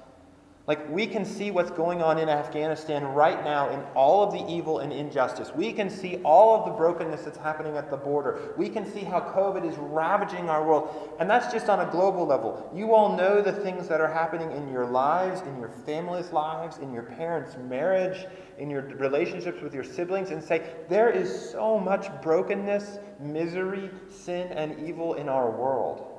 Like, 0.70 0.88
we 0.88 1.08
can 1.08 1.26
see 1.26 1.50
what's 1.50 1.72
going 1.72 2.04
on 2.04 2.20
in 2.20 2.30
Afghanistan 2.30 3.04
right 3.04 3.44
now 3.44 3.72
in 3.72 3.80
all 3.96 4.22
of 4.22 4.32
the 4.32 4.48
evil 4.48 4.78
and 4.78 4.94
injustice. 4.94 5.52
We 5.56 5.74
can 5.74 5.90
see 5.90 6.18
all 6.24 6.60
of 6.60 6.66
the 6.66 6.72
brokenness 6.74 7.24
that's 7.24 7.40
happening 7.40 7.76
at 7.76 7.90
the 7.90 7.98
border. 7.98 8.54
We 8.56 8.70
can 8.70 8.86
see 8.86 9.00
how 9.00 9.20
COVID 9.20 9.68
is 9.68 9.76
ravaging 9.80 10.48
our 10.48 10.64
world. 10.64 11.16
And 11.20 11.28
that's 11.28 11.52
just 11.52 11.70
on 11.70 11.80
a 11.80 11.90
global 11.90 12.28
level. 12.28 12.72
You 12.72 12.94
all 12.94 13.18
know 13.18 13.42
the 13.42 13.52
things 13.52 13.88
that 13.88 14.00
are 14.00 14.14
happening 14.14 14.52
in 14.52 14.72
your 14.72 14.86
lives, 14.86 15.42
in 15.42 15.58
your 15.60 15.70
family's 15.88 16.32
lives, 16.32 16.78
in 16.78 16.94
your 16.94 17.02
parents' 17.02 17.58
marriage, 17.68 18.28
in 18.60 18.70
your 18.70 18.84
relationships 18.84 19.64
with 19.64 19.74
your 19.74 19.84
siblings, 19.84 20.30
and 20.30 20.44
say, 20.44 20.70
there 20.88 21.10
is 21.10 21.50
so 21.50 21.80
much 21.80 22.10
brokenness, 22.22 23.00
misery, 23.20 23.90
sin, 24.08 24.52
and 24.52 24.88
evil 24.88 25.16
in 25.16 25.30
our 25.30 25.50
world. 25.50 26.19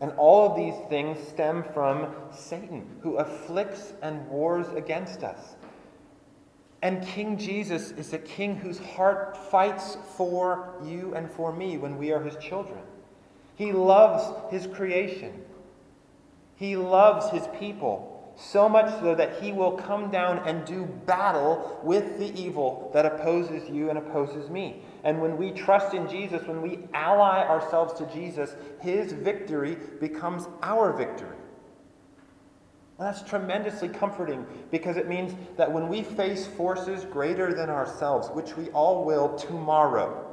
And 0.00 0.12
all 0.18 0.50
of 0.50 0.56
these 0.56 0.74
things 0.88 1.16
stem 1.28 1.64
from 1.72 2.14
Satan, 2.30 2.86
who 3.02 3.16
afflicts 3.16 3.94
and 4.02 4.28
wars 4.28 4.66
against 4.76 5.24
us. 5.24 5.56
And 6.82 7.04
King 7.06 7.38
Jesus 7.38 7.92
is 7.92 8.12
a 8.12 8.18
king 8.18 8.56
whose 8.56 8.78
heart 8.78 9.36
fights 9.36 9.96
for 10.16 10.74
you 10.84 11.14
and 11.14 11.30
for 11.30 11.52
me 11.52 11.78
when 11.78 11.96
we 11.96 12.12
are 12.12 12.22
his 12.22 12.36
children. 12.36 12.80
He 13.56 13.72
loves 13.72 14.52
his 14.52 14.66
creation, 14.66 15.44
he 16.56 16.76
loves 16.76 17.30
his 17.30 17.48
people. 17.58 18.12
So 18.38 18.68
much 18.68 19.00
so 19.00 19.14
that 19.14 19.42
he 19.42 19.50
will 19.50 19.72
come 19.72 20.10
down 20.10 20.40
and 20.46 20.66
do 20.66 20.84
battle 20.84 21.80
with 21.82 22.18
the 22.18 22.38
evil 22.38 22.90
that 22.92 23.06
opposes 23.06 23.66
you 23.70 23.88
and 23.88 23.96
opposes 23.96 24.50
me. 24.50 24.82
And 25.06 25.20
when 25.20 25.36
we 25.36 25.52
trust 25.52 25.94
in 25.94 26.08
Jesus, 26.08 26.42
when 26.48 26.60
we 26.60 26.80
ally 26.92 27.46
ourselves 27.46 27.94
to 28.00 28.12
Jesus, 28.12 28.56
his 28.80 29.12
victory 29.12 29.76
becomes 30.00 30.48
our 30.64 30.92
victory. 30.92 31.36
That's 32.98 33.22
tremendously 33.22 33.88
comforting 33.88 34.44
because 34.72 34.96
it 34.96 35.06
means 35.06 35.32
that 35.56 35.70
when 35.70 35.86
we 35.86 36.02
face 36.02 36.48
forces 36.48 37.04
greater 37.04 37.54
than 37.54 37.70
ourselves, 37.70 38.30
which 38.30 38.56
we 38.56 38.68
all 38.70 39.04
will 39.04 39.38
tomorrow, 39.38 40.26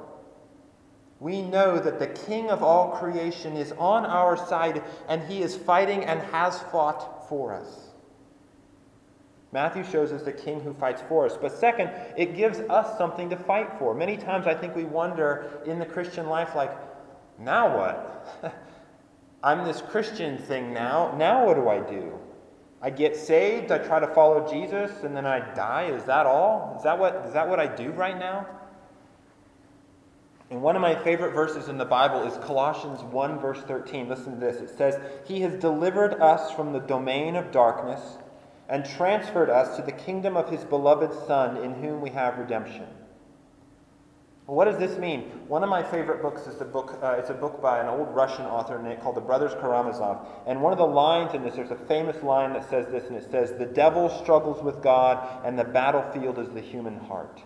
we 1.20 1.44
know 1.44 1.78
that 1.78 2.00
the 2.00 2.08
King 2.08 2.50
of 2.50 2.64
all 2.64 2.98
creation 2.98 3.56
is 3.56 3.74
on 3.74 4.08
our 4.08 4.36
side 4.36 4.82
and 5.08 5.22
he 5.32 5.44
is 5.44 5.56
fighting 5.56 6.04
and 6.04 6.20
has 6.32 6.60
fought 6.64 7.30
for 7.30 7.54
us. 7.54 7.93
Matthew 9.54 9.84
shows 9.84 10.12
us 10.12 10.24
the 10.24 10.32
king 10.32 10.60
who 10.62 10.74
fights 10.74 11.04
for 11.08 11.28
us. 11.28 11.38
But 11.40 11.52
second, 11.52 11.92
it 12.18 12.36
gives 12.36 12.60
us 12.62 12.98
something 12.98 13.30
to 13.30 13.38
fight 13.38 13.70
for. 13.78 13.94
Many 13.94 14.18
times 14.18 14.48
I 14.48 14.56
think 14.56 14.76
we 14.76 14.84
wonder 14.84 15.62
in 15.68 15.78
the 15.78 15.86
Christian 15.86 16.28
life, 16.28 16.56
like, 16.56 16.76
now 17.38 17.78
what? 17.78 18.52
I'm 19.44 19.64
this 19.64 19.80
Christian 19.80 20.40
thing 20.40 20.74
now. 20.74 21.16
Now 21.18 21.46
what 21.46 21.54
do 21.54 21.70
I 21.70 21.80
do? 21.80 22.18
I 22.82 22.90
get 22.90 23.16
saved, 23.16 23.72
I 23.72 23.78
try 23.78 24.00
to 24.00 24.08
follow 24.08 24.52
Jesus, 24.52 25.04
and 25.04 25.16
then 25.16 25.28
I 25.28 25.54
die. 25.54 25.84
Is 25.84 26.04
that 26.06 26.26
all? 26.26 26.74
Is 26.76 26.84
that 26.84 26.98
what, 26.98 27.24
is 27.28 27.34
that 27.34 27.48
what 27.48 27.60
I 27.60 27.68
do 27.68 27.92
right 27.92 28.18
now? 28.18 28.48
And 30.50 30.64
one 30.64 30.76
of 30.76 30.82
my 30.82 30.96
favorite 31.04 31.34
verses 31.34 31.70
in 31.70 31.78
the 31.78 31.86
Bible 31.86 32.24
is 32.24 32.38
Colossians 32.44 33.02
1, 33.04 33.40
verse 33.40 33.62
13. 33.62 34.10
Listen 34.10 34.34
to 34.34 34.40
this. 34.40 34.58
It 34.58 34.76
says, 34.76 35.00
He 35.26 35.42
has 35.42 35.56
delivered 35.56 36.16
us 36.16 36.52
from 36.52 36.74
the 36.74 36.80
domain 36.80 37.36
of 37.36 37.52
darkness 37.52 38.18
and 38.70 38.86
transferred 38.86 39.50
us 39.50 39.76
to 39.76 39.82
the 39.82 39.92
kingdom 39.92 40.38
of 40.38 40.50
his 40.50 40.64
beloved 40.64 41.14
Son, 41.28 41.58
in 41.58 41.74
whom 41.74 42.02
we 42.02 42.10
have 42.10 42.38
redemption. 42.38 42.88
what 44.46 44.66
does 44.66 44.78
this 44.78 44.98
mean? 44.98 45.22
One 45.48 45.64
of 45.64 45.70
my 45.70 45.84
favorite 45.84 46.22
books 46.22 46.48
is 46.48 46.60
a 46.60 46.66
book. 46.66 47.00
Uh, 47.02 47.16
it's 47.18 47.30
a 47.30 47.34
book 47.34 47.62
by 47.62 47.80
an 47.80 47.88
old 47.88 48.14
Russian 48.14 48.46
author 48.46 48.78
called 49.02 49.16
the 49.16 49.22
Brothers 49.22 49.54
Karamazov. 49.54 50.26
And 50.48 50.62
one 50.62 50.74
of 50.74 50.80
the 50.80 50.86
lines 50.86 51.34
in 51.34 51.44
this, 51.44 51.56
there's 51.56 51.72
a 51.72 51.76
famous 51.76 52.22
line 52.24 52.54
that 52.54 52.70
says 52.70 52.88
this, 52.92 53.08
and 53.08 53.16
it 53.16 53.30
says, 53.32 53.54
"The 53.54 53.66
devil 53.66 54.10
struggles 54.10 54.62
with 54.62 54.82
God, 54.82 55.46
and 55.46 55.58
the 55.58 55.64
battlefield 55.64 56.40
is 56.40 56.50
the 56.50 56.62
human 56.62 57.00
heart." 57.00 57.42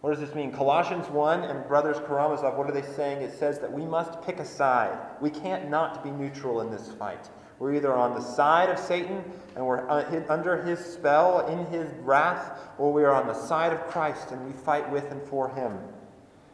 What 0.00 0.10
does 0.10 0.20
this 0.20 0.34
mean? 0.34 0.50
Colossians 0.50 1.08
1 1.10 1.44
and 1.44 1.66
Brothers 1.68 1.98
Karamazov, 2.06 2.56
what 2.56 2.68
are 2.68 2.72
they 2.72 2.86
saying? 2.94 3.20
It 3.20 3.38
says 3.38 3.58
that 3.58 3.70
we 3.70 3.84
must 3.84 4.22
pick 4.22 4.38
a 4.38 4.46
side. 4.46 4.98
We 5.20 5.28
can't 5.28 5.68
not 5.68 6.02
be 6.02 6.10
neutral 6.10 6.62
in 6.62 6.70
this 6.70 6.90
fight. 6.92 7.28
We're 7.60 7.74
either 7.74 7.94
on 7.94 8.14
the 8.14 8.22
side 8.22 8.70
of 8.70 8.78
Satan 8.78 9.22
and 9.54 9.66
we're 9.66 9.86
uh, 9.88 10.24
under 10.30 10.62
his 10.62 10.78
spell, 10.78 11.46
in 11.46 11.66
his 11.66 11.92
wrath, 12.00 12.58
or 12.78 12.90
we 12.90 13.04
are 13.04 13.12
on 13.12 13.26
the 13.26 13.34
side 13.34 13.74
of 13.74 13.86
Christ 13.88 14.30
and 14.32 14.46
we 14.46 14.52
fight 14.52 14.90
with 14.90 15.12
and 15.12 15.22
for 15.28 15.50
him. 15.50 15.78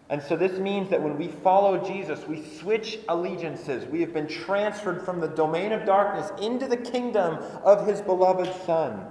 And 0.09 0.21
so 0.21 0.37
this 0.37 0.59
means 0.59 0.91
that 0.91 1.01
when 1.01 1.17
we 1.17 1.29
follow 1.29 1.85
Jesus, 1.87 2.27
we 2.27 2.43
switch 2.43 2.99
allegiances. 3.09 3.87
We 3.87 4.01
have 4.01 4.13
been 4.13 4.27
transferred 4.27 5.05
from 5.05 5.21
the 5.21 5.29
domain 5.29 5.71
of 5.71 5.87
darkness 5.87 6.33
into 6.41 6.67
the 6.67 6.77
kingdom 6.77 7.39
of 7.63 7.87
his 7.87 8.01
beloved 8.01 8.53
Son. 8.65 9.07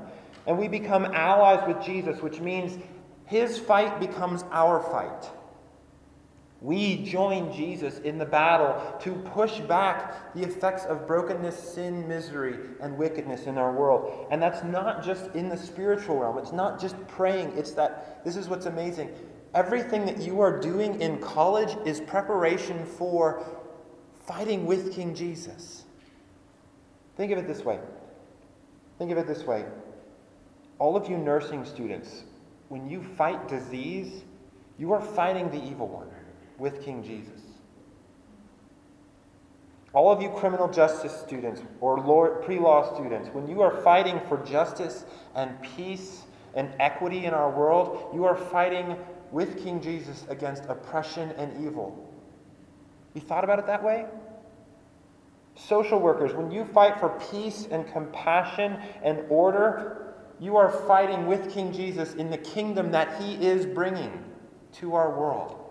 And 0.48 0.58
we 0.58 0.68
become 0.68 1.06
allies 1.06 1.66
with 1.66 1.82
Jesus, 1.82 2.22
which 2.22 2.42
means 2.42 2.78
his 3.26 3.58
fight 3.58 4.02
becomes 4.02 4.44
our 4.52 4.82
fight. 4.82 5.30
We 6.62 7.04
join 7.04 7.54
Jesus 7.54 8.00
in 8.00 8.18
the 8.18 8.26
battle 8.26 8.98
to 9.02 9.14
push 9.14 9.60
back 9.60 10.34
the 10.34 10.44
effects 10.44 10.86
of 10.86 11.06
brokenness, 11.06 11.58
sin, 11.58 12.08
misery, 12.08 12.58
and 12.82 12.98
wickedness 12.98 13.46
in 13.46 13.58
our 13.58 13.74
world. 13.74 14.28
And 14.32 14.42
that's 14.42 14.64
not 14.64 15.04
just 15.04 15.36
in 15.36 15.50
the 15.50 15.58
spiritual 15.58 16.18
realm. 16.18 16.38
It's 16.38 16.54
not 16.54 16.80
just 16.80 16.96
praying. 17.08 17.54
It's 17.58 17.72
that, 17.72 18.24
this 18.24 18.36
is 18.36 18.48
what's 18.48 18.66
amazing. 18.66 19.12
Everything 19.54 20.06
that 20.06 20.22
you 20.22 20.40
are 20.40 20.60
doing 20.60 21.02
in 21.02 21.20
college 21.20 21.78
is 21.86 22.00
preparation 22.02 22.86
for 22.86 23.46
fighting 24.26 24.66
with 24.66 24.94
King 24.94 25.14
Jesus. 25.14 25.84
Think 27.18 27.32
of 27.32 27.38
it 27.38 27.48
this 27.48 27.64
way. 27.64 27.80
Think 28.98 29.12
of 29.12 29.18
it 29.18 29.28
this 29.28 29.44
way. 29.44 29.66
All 30.80 30.96
of 30.96 31.10
you 31.10 31.18
nursing 31.18 31.64
students, 31.64 32.24
when 32.70 32.90
you 32.90 33.04
fight 33.04 33.48
disease, 33.48 34.24
you 34.78 34.92
are 34.94 35.02
fighting 35.02 35.50
the 35.52 35.64
evil 35.64 35.88
one 35.88 36.10
with 36.58 36.84
King 36.84 37.04
Jesus. 37.04 37.42
All 39.94 40.12
of 40.12 40.22
you 40.22 40.30
criminal 40.30 40.68
justice 40.68 41.16
students 41.26 41.62
or 41.80 41.98
pre 42.44 42.60
law 42.60 42.94
students, 42.94 43.30
when 43.30 43.48
you 43.48 43.62
are 43.62 43.72
fighting 43.82 44.20
for 44.28 44.38
justice 44.44 45.06
and 45.36 45.52
peace 45.62 46.24
and 46.54 46.70
equity 46.80 47.26
in 47.26 47.34
our 47.34 47.50
world, 47.50 48.12
you 48.14 48.26
are 48.26 48.36
fighting 48.36 48.98
with 49.32 49.64
King 49.64 49.82
Jesus 49.82 50.26
against 50.30 50.66
oppression 50.66 51.32
and 51.38 51.66
evil. 51.66 52.14
You 53.14 53.22
thought 53.22 53.46
about 53.46 53.60
it 53.60 53.68
that 53.68 53.84
way? 53.84 54.06
Social 55.56 56.00
workers, 56.00 56.34
when 56.34 56.52
you 56.52 56.66
fight 56.66 57.00
for 57.00 57.10
peace 57.32 57.68
and 57.72 57.88
compassion 57.88 58.78
and 59.02 59.24
order, 59.30 60.16
you 60.40 60.58
are 60.58 60.70
fighting 60.70 61.26
with 61.26 61.54
King 61.54 61.72
Jesus 61.72 62.14
in 62.16 62.30
the 62.30 62.38
kingdom 62.38 62.92
that 62.92 63.22
he 63.22 63.36
is 63.36 63.66
bringing 63.66 64.24
to 64.74 64.96
our 64.96 65.18
world. 65.18 65.65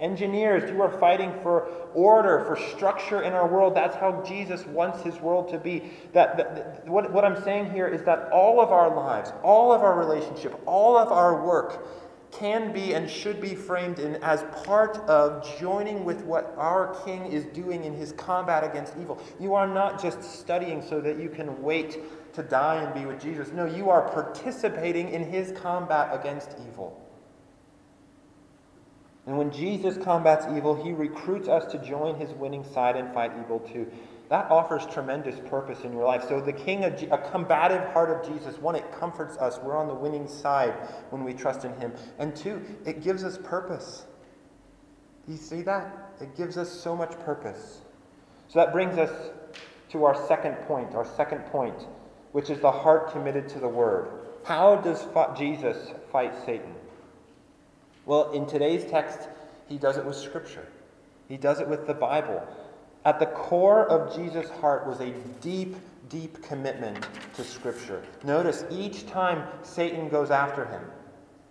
Engineers, 0.00 0.68
you 0.70 0.82
are 0.82 0.90
fighting 0.98 1.32
for 1.42 1.68
order, 1.94 2.44
for 2.44 2.56
structure 2.56 3.22
in 3.22 3.32
our 3.32 3.46
world. 3.46 3.76
That's 3.76 3.94
how 3.94 4.22
Jesus 4.26 4.66
wants 4.66 5.02
his 5.02 5.20
world 5.20 5.48
to 5.50 5.58
be. 5.58 5.92
That, 6.12 6.36
that, 6.36 6.88
what, 6.88 7.12
what 7.12 7.24
I'm 7.24 7.40
saying 7.44 7.70
here 7.70 7.86
is 7.86 8.02
that 8.02 8.28
all 8.32 8.60
of 8.60 8.70
our 8.70 8.94
lives, 8.94 9.32
all 9.44 9.72
of 9.72 9.82
our 9.82 9.96
relationship, 9.96 10.60
all 10.66 10.98
of 10.98 11.12
our 11.12 11.44
work 11.44 11.86
can 12.32 12.72
be 12.72 12.94
and 12.94 13.08
should 13.08 13.40
be 13.40 13.54
framed 13.54 14.00
in 14.00 14.16
as 14.16 14.42
part 14.64 14.96
of 15.08 15.46
joining 15.60 16.04
with 16.04 16.22
what 16.24 16.52
our 16.58 17.00
king 17.04 17.26
is 17.26 17.44
doing 17.46 17.84
in 17.84 17.94
his 17.94 18.10
combat 18.12 18.64
against 18.64 18.94
evil. 19.00 19.22
You 19.38 19.54
are 19.54 19.68
not 19.68 20.02
just 20.02 20.22
studying 20.22 20.82
so 20.82 21.00
that 21.00 21.18
you 21.20 21.28
can 21.28 21.62
wait 21.62 21.98
to 22.34 22.42
die 22.42 22.82
and 22.82 22.92
be 22.92 23.06
with 23.06 23.22
Jesus. 23.22 23.52
No, 23.52 23.66
you 23.66 23.90
are 23.90 24.08
participating 24.08 25.10
in 25.10 25.22
his 25.22 25.52
combat 25.52 26.10
against 26.12 26.56
evil. 26.68 27.03
And 29.26 29.38
when 29.38 29.50
Jesus 29.50 29.96
combats 29.96 30.46
evil, 30.54 30.74
he 30.74 30.92
recruits 30.92 31.48
us 31.48 31.70
to 31.72 31.78
join 31.78 32.16
his 32.16 32.30
winning 32.34 32.64
side 32.64 32.96
and 32.96 33.12
fight 33.14 33.32
evil 33.40 33.60
too. 33.60 33.90
that 34.28 34.50
offers 34.50 34.86
tremendous 34.86 35.38
purpose 35.48 35.84
in 35.84 35.92
your 35.92 36.04
life. 36.04 36.24
So, 36.28 36.40
the 36.40 36.52
King, 36.52 36.84
a, 36.84 37.18
combative 37.30 37.84
heart 37.92 38.10
of 38.10 38.30
Jesus, 38.30 38.58
one, 38.58 38.74
it 38.74 38.90
comforts 38.92 39.36
us. 39.38 39.58
We're 39.62 39.76
on 39.76 39.86
the 39.86 39.94
winning 39.94 40.26
side 40.28 40.72
when 41.10 41.24
we 41.24 41.34
trust 41.34 41.64
in 41.64 41.74
Him. 41.74 41.92
And 42.18 42.34
two, 42.34 42.62
it 42.86 43.02
gives 43.02 43.22
us 43.22 43.38
purpose. 43.38 44.06
You 45.28 45.36
see 45.36 45.62
that? 45.62 46.12
It 46.20 46.36
gives 46.36 46.56
us 46.56 46.70
so 46.70 46.96
much 46.96 47.18
purpose. 47.20 47.82
So, 48.48 48.58
that 48.58 48.72
brings 48.72 48.98
us 48.98 49.30
to 49.90 50.04
our 50.04 50.26
second 50.26 50.54
point, 50.66 50.94
our 50.94 51.06
second 51.16 51.40
point, 51.46 51.86
which 52.32 52.50
is 52.50 52.60
the 52.60 52.72
heart 52.72 53.12
committed 53.12 53.48
to 53.50 53.58
the 53.58 53.68
Word. 53.68 54.08
How 54.44 54.76
does 54.76 55.06
Jesus 55.38 55.92
fight 56.10 56.34
Satan? 56.44 56.74
Well, 58.06 58.32
in 58.32 58.46
today's 58.46 58.90
text, 58.90 59.28
he 59.68 59.78
does 59.78 59.96
it 59.96 60.04
with 60.04 60.16
Scripture, 60.16 60.66
he 61.28 61.36
does 61.36 61.60
it 61.60 61.68
with 61.68 61.86
the 61.86 61.94
Bible. 61.94 62.46
At 63.06 63.18
the 63.18 63.26
core 63.26 63.86
of 63.86 64.14
Jesus' 64.16 64.48
heart 64.48 64.86
was 64.86 65.00
a 65.00 65.10
deep, 65.42 65.76
deep 66.08 66.42
commitment 66.42 67.06
to 67.34 67.44
Scripture. 67.44 68.02
Notice 68.24 68.64
each 68.70 69.06
time 69.06 69.46
Satan 69.62 70.08
goes 70.08 70.30
after 70.30 70.64
him, 70.64 70.82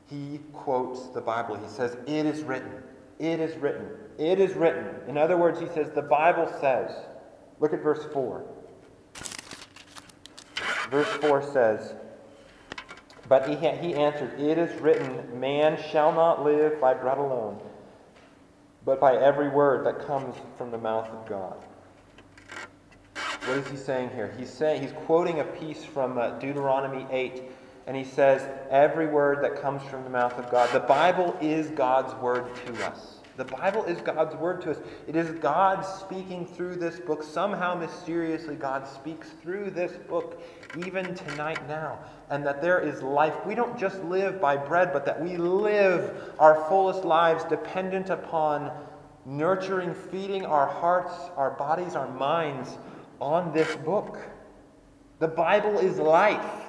he 0.10 0.40
quotes 0.52 1.10
the 1.10 1.22
Bible. 1.22 1.56
He 1.56 1.68
says, 1.68 1.96
It 2.08 2.26
is 2.26 2.44
written. 2.44 2.72
It 3.20 3.40
is 3.40 3.56
written. 3.58 3.88
It 4.18 4.40
is 4.40 4.54
written. 4.56 4.88
In 5.08 5.18
other 5.18 5.38
words, 5.38 5.60
he 5.60 5.68
says, 5.68 5.90
The 5.92 6.02
Bible 6.02 6.52
says. 6.60 6.92
Look 7.60 7.74
at 7.74 7.82
verse 7.82 8.06
4. 8.12 8.46
Verse 10.90 11.08
4 11.22 11.42
says, 11.54 11.96
But 13.34 13.50
he, 13.50 13.56
he 13.56 13.96
answered, 13.96 14.40
It 14.40 14.60
is 14.60 14.80
written, 14.80 15.40
Man 15.40 15.82
shall 15.92 16.12
not 16.12 16.44
live 16.44 16.80
by 16.80 16.94
bread 16.94 17.18
alone 17.18 17.60
but 18.86 19.00
by 19.00 19.16
every 19.16 19.50
word 19.50 19.86
that 19.86 20.06
comes 20.06 20.36
from 20.58 20.70
the 20.70 20.78
mouth 20.78 21.08
of 21.08 21.26
God. 21.26 21.56
What 23.46 23.58
is 23.58 23.68
he 23.70 23.78
saying 23.78 24.10
here? 24.10 24.34
He's 24.38 24.52
saying 24.52 24.82
he's 24.82 24.92
quoting 25.06 25.40
a 25.40 25.44
piece 25.46 25.84
from 25.84 26.18
uh, 26.18 26.32
Deuteronomy 26.32 27.08
8 27.10 27.44
and 27.88 27.98
he 27.98 28.04
says 28.04 28.48
every 28.70 29.08
word 29.08 29.44
that 29.44 29.62
comes 29.62 29.82
from 29.84 30.04
the 30.04 30.10
mouth 30.10 30.38
of 30.38 30.52
God. 30.52 30.70
The 30.72 30.82
Bible 30.82 31.36
is 31.42 31.70
God's 31.72 32.14
word 32.22 32.54
to 32.66 32.86
us. 32.86 33.20
The 33.36 33.46
Bible 33.46 33.84
is 33.86 34.00
God's 34.02 34.36
word 34.36 34.62
to 34.62 34.72
us. 34.72 34.78
It 35.08 35.16
is 35.16 35.32
God 35.40 35.82
speaking 35.82 36.46
through 36.46 36.76
this 36.76 37.00
book. 37.00 37.24
Somehow, 37.24 37.74
mysteriously, 37.74 38.56
God 38.56 38.88
speaks 38.88 39.30
through 39.42 39.72
this 39.72 39.94
book 40.08 40.40
even 40.86 41.16
tonight 41.16 41.68
now. 41.68 41.98
And 42.30 42.46
that 42.46 42.62
there 42.62 42.80
is 42.80 43.02
life. 43.02 43.34
We 43.46 43.56
don't 43.56 43.78
just 43.78 44.04
live 44.04 44.40
by 44.40 44.56
bread, 44.56 44.94
but 44.94 45.06
that 45.06 45.20
we 45.20 45.38
live 45.38 46.34
our 46.38 46.68
fullest 46.70 47.06
lives 47.06 47.44
dependent 47.46 48.12
upon 48.12 48.72
nurturing, 49.26 49.96
feeding 49.96 50.46
our 50.46 50.68
hearts, 50.68 51.14
our 51.36 51.52
bodies, 51.52 51.96
our 51.96 52.12
minds 52.12 52.78
on 53.20 53.52
this 53.52 53.76
book. 53.78 54.20
The 55.20 55.28
Bible 55.28 55.80
is 55.80 55.98
life 55.98 56.63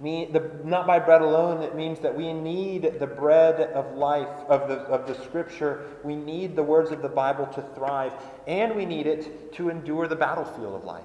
not 0.00 0.86
by 0.86 0.98
bread 0.98 1.22
alone, 1.22 1.62
it 1.62 1.76
means 1.76 2.00
that 2.00 2.14
we 2.14 2.32
need 2.32 2.98
the 2.98 3.06
bread 3.06 3.60
of 3.72 3.96
life, 3.96 4.28
of 4.48 4.68
the, 4.68 4.76
of 4.80 5.06
the 5.06 5.14
scripture. 5.22 5.86
We 6.02 6.16
need 6.16 6.56
the 6.56 6.62
words 6.62 6.90
of 6.90 7.00
the 7.00 7.08
Bible 7.08 7.46
to 7.46 7.62
thrive, 7.74 8.12
and 8.46 8.74
we 8.74 8.86
need 8.86 9.06
it 9.06 9.52
to 9.54 9.68
endure 9.68 10.08
the 10.08 10.16
battlefield 10.16 10.74
of 10.74 10.84
life, 10.84 11.04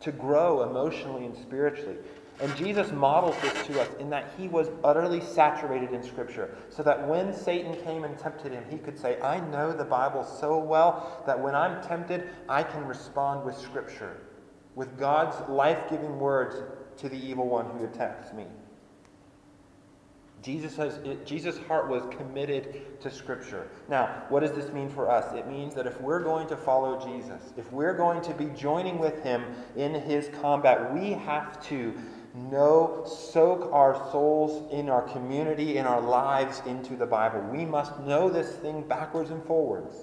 to 0.00 0.12
grow 0.12 0.62
emotionally 0.68 1.24
and 1.24 1.36
spiritually. 1.36 1.96
And 2.40 2.54
Jesus 2.56 2.90
models 2.90 3.36
this 3.42 3.66
to 3.66 3.80
us 3.80 3.88
in 3.98 4.08
that 4.10 4.30
he 4.38 4.48
was 4.48 4.70
utterly 4.82 5.20
saturated 5.20 5.92
in 5.92 6.02
Scripture, 6.02 6.56
so 6.70 6.82
that 6.82 7.06
when 7.06 7.34
Satan 7.34 7.76
came 7.84 8.04
and 8.04 8.18
tempted 8.18 8.52
him, 8.52 8.64
he 8.70 8.78
could 8.78 8.98
say, 8.98 9.20
I 9.20 9.40
know 9.50 9.72
the 9.72 9.84
Bible 9.84 10.24
so 10.24 10.58
well 10.58 11.22
that 11.26 11.38
when 11.38 11.54
I'm 11.54 11.82
tempted, 11.82 12.30
I 12.48 12.62
can 12.62 12.86
respond 12.86 13.44
with 13.44 13.58
Scripture, 13.58 14.16
with 14.74 14.98
God's 14.98 15.36
life 15.50 15.90
giving 15.90 16.18
words 16.18 16.56
to 17.00 17.08
the 17.08 17.18
evil 17.18 17.48
one 17.48 17.66
who 17.66 17.84
attacks 17.84 18.32
me. 18.32 18.46
Jesus 20.42 20.74
has, 20.76 20.98
Jesus' 21.26 21.58
heart 21.68 21.88
was 21.88 22.02
committed 22.16 23.00
to 23.00 23.10
Scripture. 23.10 23.68
Now, 23.88 24.24
what 24.30 24.40
does 24.40 24.52
this 24.52 24.72
mean 24.72 24.88
for 24.88 25.10
us? 25.10 25.34
It 25.34 25.46
means 25.46 25.74
that 25.74 25.86
if 25.86 26.00
we're 26.00 26.22
going 26.22 26.48
to 26.48 26.56
follow 26.56 26.98
Jesus, 27.04 27.52
if 27.58 27.70
we're 27.72 27.94
going 27.94 28.22
to 28.22 28.32
be 28.32 28.46
joining 28.46 28.98
with 28.98 29.22
him 29.22 29.44
in 29.76 29.92
his 29.94 30.30
combat, 30.40 30.94
we 30.94 31.10
have 31.10 31.62
to 31.68 31.92
know, 32.34 33.04
soak 33.06 33.70
our 33.72 33.94
souls 34.10 34.72
in 34.72 34.88
our 34.88 35.02
community, 35.02 35.76
in 35.76 35.86
our 35.86 36.00
lives 36.00 36.62
into 36.64 36.96
the 36.96 37.06
Bible. 37.06 37.40
We 37.52 37.64
must 37.64 37.98
know 38.00 38.30
this 38.30 38.52
thing 38.56 38.82
backwards 38.82 39.30
and 39.30 39.44
forwards. 39.44 39.94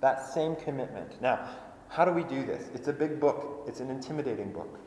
That 0.00 0.26
same 0.26 0.56
commitment. 0.56 1.20
Now, 1.20 1.48
how 1.88 2.04
do 2.04 2.12
we 2.12 2.24
do 2.24 2.44
this? 2.44 2.68
It's 2.74 2.88
a 2.88 2.92
big 2.92 3.20
book, 3.20 3.64
it's 3.66 3.80
an 3.80 3.90
intimidating 3.90 4.52
book. 4.52 4.78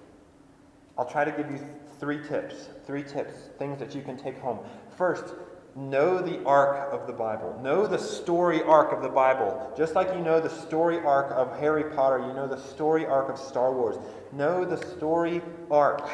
I'll 0.97 1.09
try 1.09 1.25
to 1.25 1.31
give 1.31 1.49
you 1.49 1.59
three 1.99 2.21
tips. 2.27 2.69
Three 2.85 3.03
tips, 3.03 3.33
things 3.57 3.79
that 3.79 3.95
you 3.95 4.01
can 4.01 4.17
take 4.17 4.37
home. 4.39 4.59
First, 4.97 5.33
know 5.75 6.21
the 6.21 6.43
arc 6.45 6.91
of 6.91 7.07
the 7.07 7.13
Bible. 7.13 7.57
Know 7.61 7.87
the 7.87 7.97
story 7.97 8.61
arc 8.63 8.91
of 8.91 9.01
the 9.01 9.09
Bible. 9.09 9.71
Just 9.77 9.95
like 9.95 10.13
you 10.13 10.21
know 10.21 10.39
the 10.39 10.49
story 10.49 10.99
arc 10.99 11.31
of 11.31 11.57
Harry 11.59 11.95
Potter, 11.95 12.19
you 12.19 12.33
know 12.33 12.47
the 12.47 12.59
story 12.59 13.05
arc 13.05 13.29
of 13.29 13.37
Star 13.37 13.73
Wars. 13.73 13.97
Know 14.33 14.65
the 14.65 14.77
story 14.77 15.41
arc, 15.69 16.09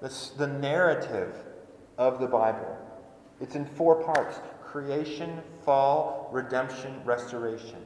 the, 0.00 0.12
the 0.38 0.46
narrative 0.46 1.36
of 1.98 2.18
the 2.18 2.26
Bible. 2.26 2.76
It's 3.40 3.54
in 3.54 3.66
four 3.66 4.02
parts 4.02 4.40
creation, 4.62 5.40
fall, 5.64 6.28
redemption, 6.32 7.00
restoration. 7.04 7.76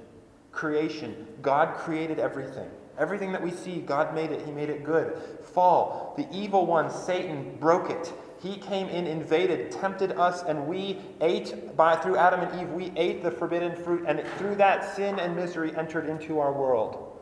Creation, 0.50 1.26
God 1.42 1.76
created 1.76 2.18
everything. 2.18 2.68
Everything 3.00 3.32
that 3.32 3.42
we 3.42 3.50
see, 3.50 3.80
God 3.80 4.14
made 4.14 4.30
it. 4.30 4.44
He 4.44 4.52
made 4.52 4.68
it 4.68 4.84
good. 4.84 5.18
Fall, 5.42 6.14
the 6.18 6.28
evil 6.30 6.66
one, 6.66 6.90
Satan, 6.90 7.56
broke 7.58 7.90
it. 7.90 8.12
He 8.42 8.56
came 8.56 8.88
in, 8.88 9.06
invaded, 9.06 9.72
tempted 9.72 10.12
us, 10.12 10.42
and 10.42 10.66
we 10.66 10.98
ate 11.22 11.76
by 11.76 11.96
through 11.96 12.16
Adam 12.16 12.40
and 12.40 12.60
Eve. 12.60 12.68
We 12.68 12.92
ate 12.96 13.22
the 13.22 13.30
forbidden 13.30 13.74
fruit, 13.74 14.04
and 14.06 14.22
through 14.36 14.56
that 14.56 14.94
sin 14.94 15.18
and 15.18 15.34
misery 15.34 15.74
entered 15.76 16.08
into 16.08 16.40
our 16.40 16.52
world. 16.52 17.18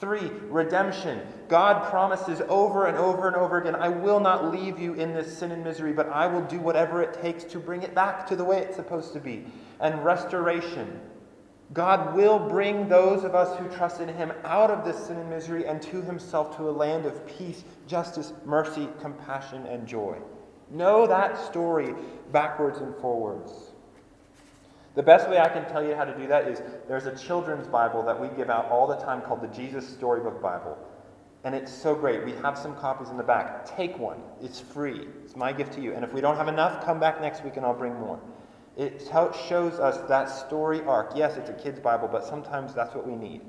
Three, 0.00 0.30
redemption. 0.48 1.20
God 1.48 1.88
promises 1.90 2.42
over 2.48 2.86
and 2.86 2.98
over 2.98 3.26
and 3.26 3.36
over 3.36 3.60
again, 3.60 3.74
I 3.74 3.88
will 3.88 4.20
not 4.20 4.50
leave 4.50 4.78
you 4.78 4.94
in 4.94 5.14
this 5.14 5.38
sin 5.38 5.52
and 5.52 5.62
misery, 5.62 5.92
but 5.92 6.08
I 6.08 6.26
will 6.26 6.42
do 6.42 6.58
whatever 6.58 7.02
it 7.02 7.20
takes 7.22 7.44
to 7.44 7.58
bring 7.58 7.82
it 7.82 7.94
back 7.94 8.26
to 8.26 8.36
the 8.36 8.44
way 8.44 8.58
it's 8.58 8.76
supposed 8.76 9.12
to 9.12 9.20
be. 9.20 9.46
And 9.80 10.04
restoration. 10.04 11.00
God 11.72 12.14
will 12.14 12.38
bring 12.38 12.88
those 12.88 13.24
of 13.24 13.34
us 13.34 13.58
who 13.58 13.68
trust 13.68 14.00
in 14.00 14.08
Him 14.08 14.32
out 14.44 14.70
of 14.70 14.84
this 14.84 15.06
sin 15.06 15.16
and 15.16 15.30
misery 15.30 15.66
and 15.66 15.80
to 15.82 16.02
Himself 16.02 16.56
to 16.56 16.68
a 16.68 16.72
land 16.72 17.06
of 17.06 17.26
peace, 17.26 17.64
justice, 17.86 18.32
mercy, 18.44 18.88
compassion, 19.00 19.64
and 19.66 19.86
joy. 19.86 20.18
Know 20.70 21.06
that 21.06 21.38
story 21.38 21.94
backwards 22.30 22.78
and 22.78 22.94
forwards. 22.96 23.52
The 24.94 25.02
best 25.02 25.30
way 25.30 25.38
I 25.38 25.48
can 25.48 25.66
tell 25.70 25.82
you 25.82 25.94
how 25.94 26.04
to 26.04 26.16
do 26.16 26.26
that 26.26 26.46
is 26.46 26.60
there's 26.88 27.06
a 27.06 27.16
children's 27.16 27.66
Bible 27.66 28.02
that 28.02 28.20
we 28.20 28.28
give 28.36 28.50
out 28.50 28.66
all 28.66 28.86
the 28.86 28.96
time 28.96 29.22
called 29.22 29.40
the 29.40 29.48
Jesus 29.48 29.88
Storybook 29.88 30.42
Bible. 30.42 30.76
And 31.44 31.54
it's 31.54 31.72
so 31.72 31.94
great. 31.94 32.24
We 32.24 32.32
have 32.32 32.58
some 32.58 32.76
copies 32.76 33.08
in 33.08 33.16
the 33.16 33.22
back. 33.22 33.64
Take 33.76 33.98
one, 33.98 34.20
it's 34.42 34.60
free. 34.60 35.08
It's 35.24 35.34
my 35.34 35.52
gift 35.52 35.72
to 35.74 35.80
you. 35.80 35.94
And 35.94 36.04
if 36.04 36.12
we 36.12 36.20
don't 36.20 36.36
have 36.36 36.48
enough, 36.48 36.84
come 36.84 37.00
back 37.00 37.20
next 37.20 37.42
week 37.42 37.56
and 37.56 37.64
I'll 37.64 37.74
bring 37.74 37.94
more. 37.94 38.20
It 38.76 39.02
shows 39.48 39.78
us 39.78 39.98
that 40.08 40.30
story 40.30 40.82
arc. 40.82 41.12
Yes, 41.14 41.36
it's 41.36 41.50
a 41.50 41.52
kid's 41.52 41.78
Bible, 41.78 42.08
but 42.10 42.24
sometimes 42.24 42.74
that's 42.74 42.94
what 42.94 43.06
we 43.06 43.14
need. 43.14 43.42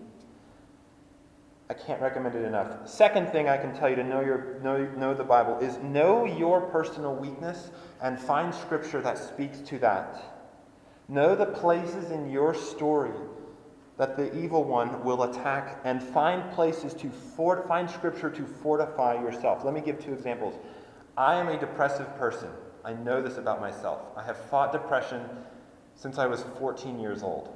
I 1.69 1.73
can't 1.73 2.01
recommend 2.01 2.35
it 2.35 2.43
enough. 2.43 2.87
Second 2.87 3.29
thing 3.29 3.47
I 3.47 3.57
can 3.57 3.73
tell 3.73 3.89
you 3.89 3.95
to 3.95 4.03
know, 4.03 4.19
your, 4.19 4.59
know, 4.61 4.85
know 4.97 5.13
the 5.13 5.23
Bible 5.23 5.57
is 5.59 5.77
know 5.77 6.25
your 6.25 6.61
personal 6.61 7.15
weakness 7.15 7.71
and 8.01 8.19
find 8.19 8.53
scripture 8.53 9.01
that 9.01 9.17
speaks 9.17 9.59
to 9.61 9.79
that. 9.79 10.21
Know 11.07 11.35
the 11.35 11.45
places 11.45 12.11
in 12.11 12.29
your 12.29 12.53
story 12.53 13.13
that 13.97 14.17
the 14.17 14.37
evil 14.37 14.63
one 14.63 15.03
will 15.03 15.23
attack 15.23 15.79
and 15.85 16.03
find 16.03 16.51
places 16.51 16.93
to 16.95 17.09
fort, 17.09 17.67
find 17.67 17.89
scripture 17.89 18.29
to 18.29 18.45
fortify 18.45 19.13
yourself. 19.13 19.63
Let 19.63 19.73
me 19.73 19.81
give 19.81 20.03
two 20.03 20.13
examples. 20.13 20.55
I 21.15 21.35
am 21.35 21.47
a 21.47 21.57
depressive 21.57 22.13
person. 22.17 22.49
I 22.85 22.93
know 22.93 23.21
this 23.21 23.37
about 23.37 23.61
myself. 23.61 24.01
I 24.17 24.23
have 24.23 24.37
fought 24.37 24.71
depression 24.71 25.21
since 25.95 26.17
I 26.17 26.25
was 26.25 26.43
14 26.59 26.99
years 26.99 27.23
old. 27.23 27.49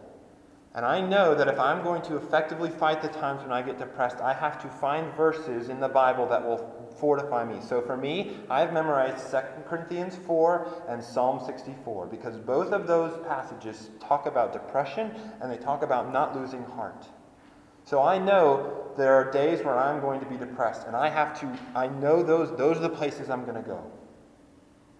And 0.75 0.85
I 0.85 1.01
know 1.01 1.33
that 1.33 1.47
if 1.47 1.59
I'm 1.59 1.81
going 1.83 2.03
to 2.03 2.17
effectively 2.17 2.69
fight 2.69 3.01
the 3.01 3.07
times 3.07 3.41
when 3.41 3.51
I 3.51 3.63
get 3.63 3.79
depressed, 3.79 4.17
I 4.17 4.33
have 4.33 4.61
to 4.61 4.69
find 4.69 5.11
verses 5.15 5.69
in 5.69 5.79
the 5.79 5.87
Bible 5.87 6.27
that 6.27 6.45
will 6.45 6.87
fortify 6.99 7.43
me. 7.45 7.59
So 7.61 7.81
for 7.81 7.97
me, 7.97 8.37
I've 8.49 8.71
memorized 8.73 9.31
2 9.31 9.37
Corinthians 9.67 10.17
4 10.27 10.85
and 10.87 11.03
Psalm 11.03 11.43
64 11.43 12.05
because 12.05 12.37
both 12.37 12.71
of 12.73 12.85
those 12.85 13.17
passages 13.25 13.89
talk 13.99 14.27
about 14.27 14.53
depression 14.53 15.11
and 15.41 15.51
they 15.51 15.57
talk 15.57 15.81
about 15.81 16.13
not 16.13 16.35
losing 16.35 16.63
heart. 16.63 17.07
So 17.83 18.03
I 18.03 18.19
know 18.19 18.91
there 18.97 19.13
are 19.15 19.31
days 19.31 19.63
where 19.63 19.79
I'm 19.79 19.99
going 19.99 20.19
to 20.19 20.25
be 20.27 20.37
depressed 20.37 20.85
and 20.85 20.95
I 20.95 21.09
have 21.09 21.39
to 21.39 21.57
I 21.73 21.87
know 21.87 22.21
those 22.21 22.55
those 22.57 22.77
are 22.77 22.81
the 22.81 22.89
places 22.89 23.29
I'm 23.29 23.45
going 23.45 23.55
to 23.55 23.67
go. 23.67 23.83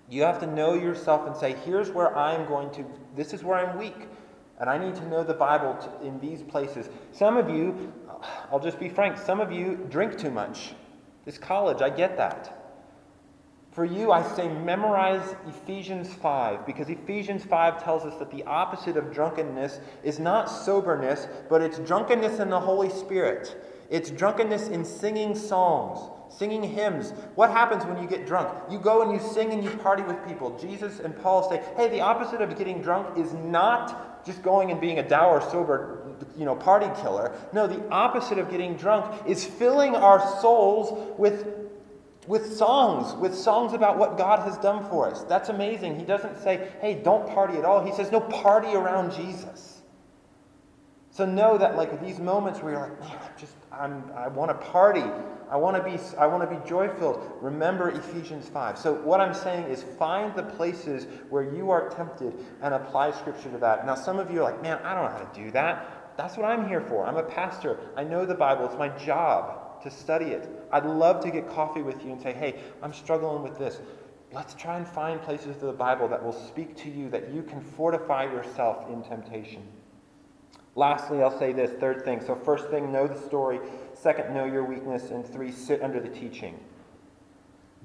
You 0.10 0.24
have 0.24 0.40
to 0.40 0.48
know 0.48 0.74
yourself 0.74 1.28
and 1.28 1.36
say, 1.36 1.56
here's 1.66 1.90
where 1.90 2.16
I'm 2.18 2.48
going 2.48 2.72
to, 2.72 2.86
this 3.16 3.34
is 3.34 3.44
where 3.44 3.58
I'm 3.58 3.78
weak. 3.78 4.08
And 4.60 4.70
I 4.70 4.78
need 4.78 4.96
to 4.96 5.08
know 5.08 5.24
the 5.24 5.34
Bible 5.34 5.76
to, 5.76 6.08
in 6.08 6.20
these 6.20 6.42
places. 6.42 6.90
Some 7.12 7.38
of 7.38 7.50
you, 7.50 7.94
I'll 8.52 8.60
just 8.60 8.80
be 8.80 8.90
frank, 8.90 9.18
some 9.18 9.40
of 9.40 9.52
you 9.52 9.86
drink 9.90 10.18
too 10.18 10.32
much. 10.32 10.74
This 11.26 11.38
college, 11.38 11.82
I 11.82 11.90
get 11.90 12.18
that. 12.18 12.58
For 13.72 13.86
you, 13.86 14.12
I 14.12 14.24
say 14.36 14.48
memorize 14.48 15.36
Ephesians 15.48 16.12
5, 16.12 16.66
because 16.66 16.90
Ephesians 16.90 17.44
5 17.44 17.84
tells 17.84 18.06
us 18.06 18.18
that 18.18 18.32
the 18.32 18.44
opposite 18.46 18.98
of 18.98 19.14
drunkenness 19.14 19.80
is 20.04 20.18
not 20.18 20.46
soberness, 20.46 21.28
but 21.48 21.62
it's 21.62 21.78
drunkenness 21.78 22.40
in 22.40 22.50
the 22.50 22.60
Holy 22.60 22.90
Spirit. 22.90 23.56
It's 23.90 24.10
drunkenness 24.10 24.68
in 24.68 24.84
singing 24.84 25.36
songs, 25.36 26.00
singing 26.30 26.64
hymns. 26.64 27.12
What 27.36 27.52
happens 27.52 27.86
when 27.86 28.02
you 28.02 28.08
get 28.08 28.26
drunk? 28.26 28.50
You 28.70 28.80
go 28.80 29.02
and 29.02 29.12
you 29.12 29.20
sing 29.20 29.52
and 29.52 29.64
you 29.64 29.70
party 29.70 30.04
with 30.04 30.26
people. 30.28 30.58
Jesus 30.58 31.00
and 31.00 31.18
Paul 31.22 31.50
say, 31.50 31.62
hey, 31.76 31.88
the 31.90 32.02
opposite 32.02 32.42
of 32.42 32.58
getting 32.58 32.82
drunk 32.82 33.18
is 33.18 33.34
not 33.34 34.26
just 34.26 34.44
going 34.44 34.72
and 34.72 34.82
being 34.82 35.00
a 35.00 35.08
dour, 35.08 35.42
sober, 35.50 36.16
you 36.38 36.44
know, 36.44 36.56
party 36.56 36.88
killer. 37.02 37.34
No, 37.54 37.66
the 37.66 37.88
opposite 37.90 38.38
of 38.38 38.50
getting 38.50 38.76
drunk 38.76 39.26
is 39.26 39.46
filling 39.46 39.96
our 39.96 40.20
souls 40.42 41.16
with 41.18 41.48
with 42.28 42.54
songs, 42.58 43.16
with 43.16 43.34
songs 43.34 43.74
about 43.74 43.98
what 43.98 44.18
God 44.18 44.40
has 44.40 44.58
done 44.58 44.84
for 44.90 45.10
us. 45.10 45.24
That's 45.24 45.48
amazing. 45.48 45.98
He 45.98 46.04
doesn't 46.04 46.40
say, 46.44 46.70
hey, 46.82 46.96
don't 46.96 47.26
party 47.30 47.58
at 47.58 47.64
all. 47.64 47.86
He 47.86 47.94
says, 47.94 48.12
no, 48.12 48.20
party 48.20 48.74
around 48.74 49.14
Jesus. 49.14 49.77
So 51.18 51.26
know 51.26 51.58
that 51.58 51.76
like 51.76 52.00
these 52.00 52.20
moments 52.20 52.62
where 52.62 52.74
you're 52.74 52.82
like, 52.82 53.00
man, 53.00 53.18
I'm 53.20 53.40
just, 53.40 53.56
I'm, 53.72 54.12
I 54.16 54.28
want 54.28 54.52
to 54.52 54.68
party. 54.68 55.04
I 55.50 55.58
want 55.58 55.76
to 55.76 55.82
be, 55.82 56.00
I 56.16 56.28
want 56.28 56.48
to 56.48 56.56
be 56.56 56.64
joy-filled. 56.70 57.40
Remember 57.42 57.90
Ephesians 57.90 58.48
5. 58.50 58.78
So 58.78 58.94
what 58.94 59.20
I'm 59.20 59.34
saying 59.34 59.64
is 59.64 59.82
find 59.98 60.36
the 60.36 60.44
places 60.44 61.08
where 61.32 61.42
you 61.56 61.72
are 61.72 61.90
tempted 61.90 62.36
and 62.62 62.72
apply 62.72 63.14
scripture 63.14 63.50
to 63.50 63.58
that. 63.58 63.88
Now 63.88 63.96
some 63.96 64.20
of 64.20 64.30
you 64.30 64.42
are 64.42 64.44
like, 64.44 64.62
man, 64.62 64.78
I 64.84 64.94
don't 64.94 65.06
know 65.06 65.18
how 65.18 65.24
to 65.24 65.44
do 65.44 65.50
that. 65.54 66.14
That's 66.18 66.38
what 66.38 66.46
I'm 66.46 66.68
here 66.68 66.82
for. 66.82 67.08
I'm 67.08 67.18
a 67.18 67.24
pastor. 67.24 67.80
I 67.96 68.04
know 68.04 68.24
the 68.24 68.36
Bible. 68.36 68.66
It's 68.66 68.78
my 68.78 68.90
job 68.90 69.82
to 69.82 69.90
study 69.90 70.26
it. 70.26 70.48
I'd 70.72 70.86
love 70.86 71.24
to 71.24 71.32
get 71.32 71.50
coffee 71.50 71.82
with 71.82 72.06
you 72.06 72.12
and 72.12 72.22
say, 72.22 72.34
hey, 72.34 72.60
I'm 72.84 72.94
struggling 72.94 73.42
with 73.42 73.58
this. 73.58 73.80
Let's 74.32 74.54
try 74.54 74.78
and 74.78 74.88
find 74.88 75.20
places 75.20 75.56
of 75.56 75.62
the 75.62 75.74
Bible 75.74 76.08
that 76.10 76.24
will 76.24 76.48
speak 76.48 76.76
to 76.78 76.92
you 76.92 77.10
that 77.10 77.34
you 77.34 77.42
can 77.42 77.60
fortify 77.60 78.26
yourself 78.26 78.88
in 78.92 79.02
temptation. 79.02 79.64
Lastly, 80.78 81.24
I'll 81.24 81.36
say 81.36 81.54
this 81.54 81.72
third 81.80 82.06
thing. 82.06 82.22
So, 82.22 82.36
first 82.36 82.70
thing, 82.70 82.92
know 82.92 83.08
the 83.08 83.20
story. 83.20 83.60
Second, 83.96 84.32
know 84.32 84.46
your 84.46 84.64
weakness. 84.64 85.10
And 85.10 85.26
three, 85.26 85.52
sit 85.52 85.82
under 85.82 86.00
the 86.00 86.08
teaching. 86.08 86.60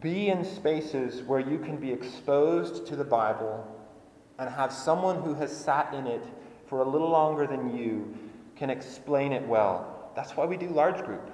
Be 0.03 0.29
in 0.29 0.45
spaces 0.45 1.23
where 1.23 1.41
you 1.41 1.59
can 1.59 1.79
be 1.79 1.91
exposed 1.91 2.87
to 2.89 2.95
the 2.95 3.05
Bible 3.05 3.67
and 4.39 4.51
have 4.51 4.71
someone 4.71 5.23
who 5.23 5.33
has 5.33 5.57
sat 5.57 5.95
in 5.95 6.07
it 6.07 6.23
for 6.67 6.83
a 6.83 6.89
little 6.89 7.09
longer 7.09 7.47
than 7.47 7.75
you 7.75 8.15
can 8.57 8.69
explain 8.69 9.33
it 9.33 9.47
well. 9.49 10.13
That's 10.15 10.37
why 10.37 10.45
we 10.45 10.59
do 10.59 10.69
large 10.69 11.03
group. 11.03 11.31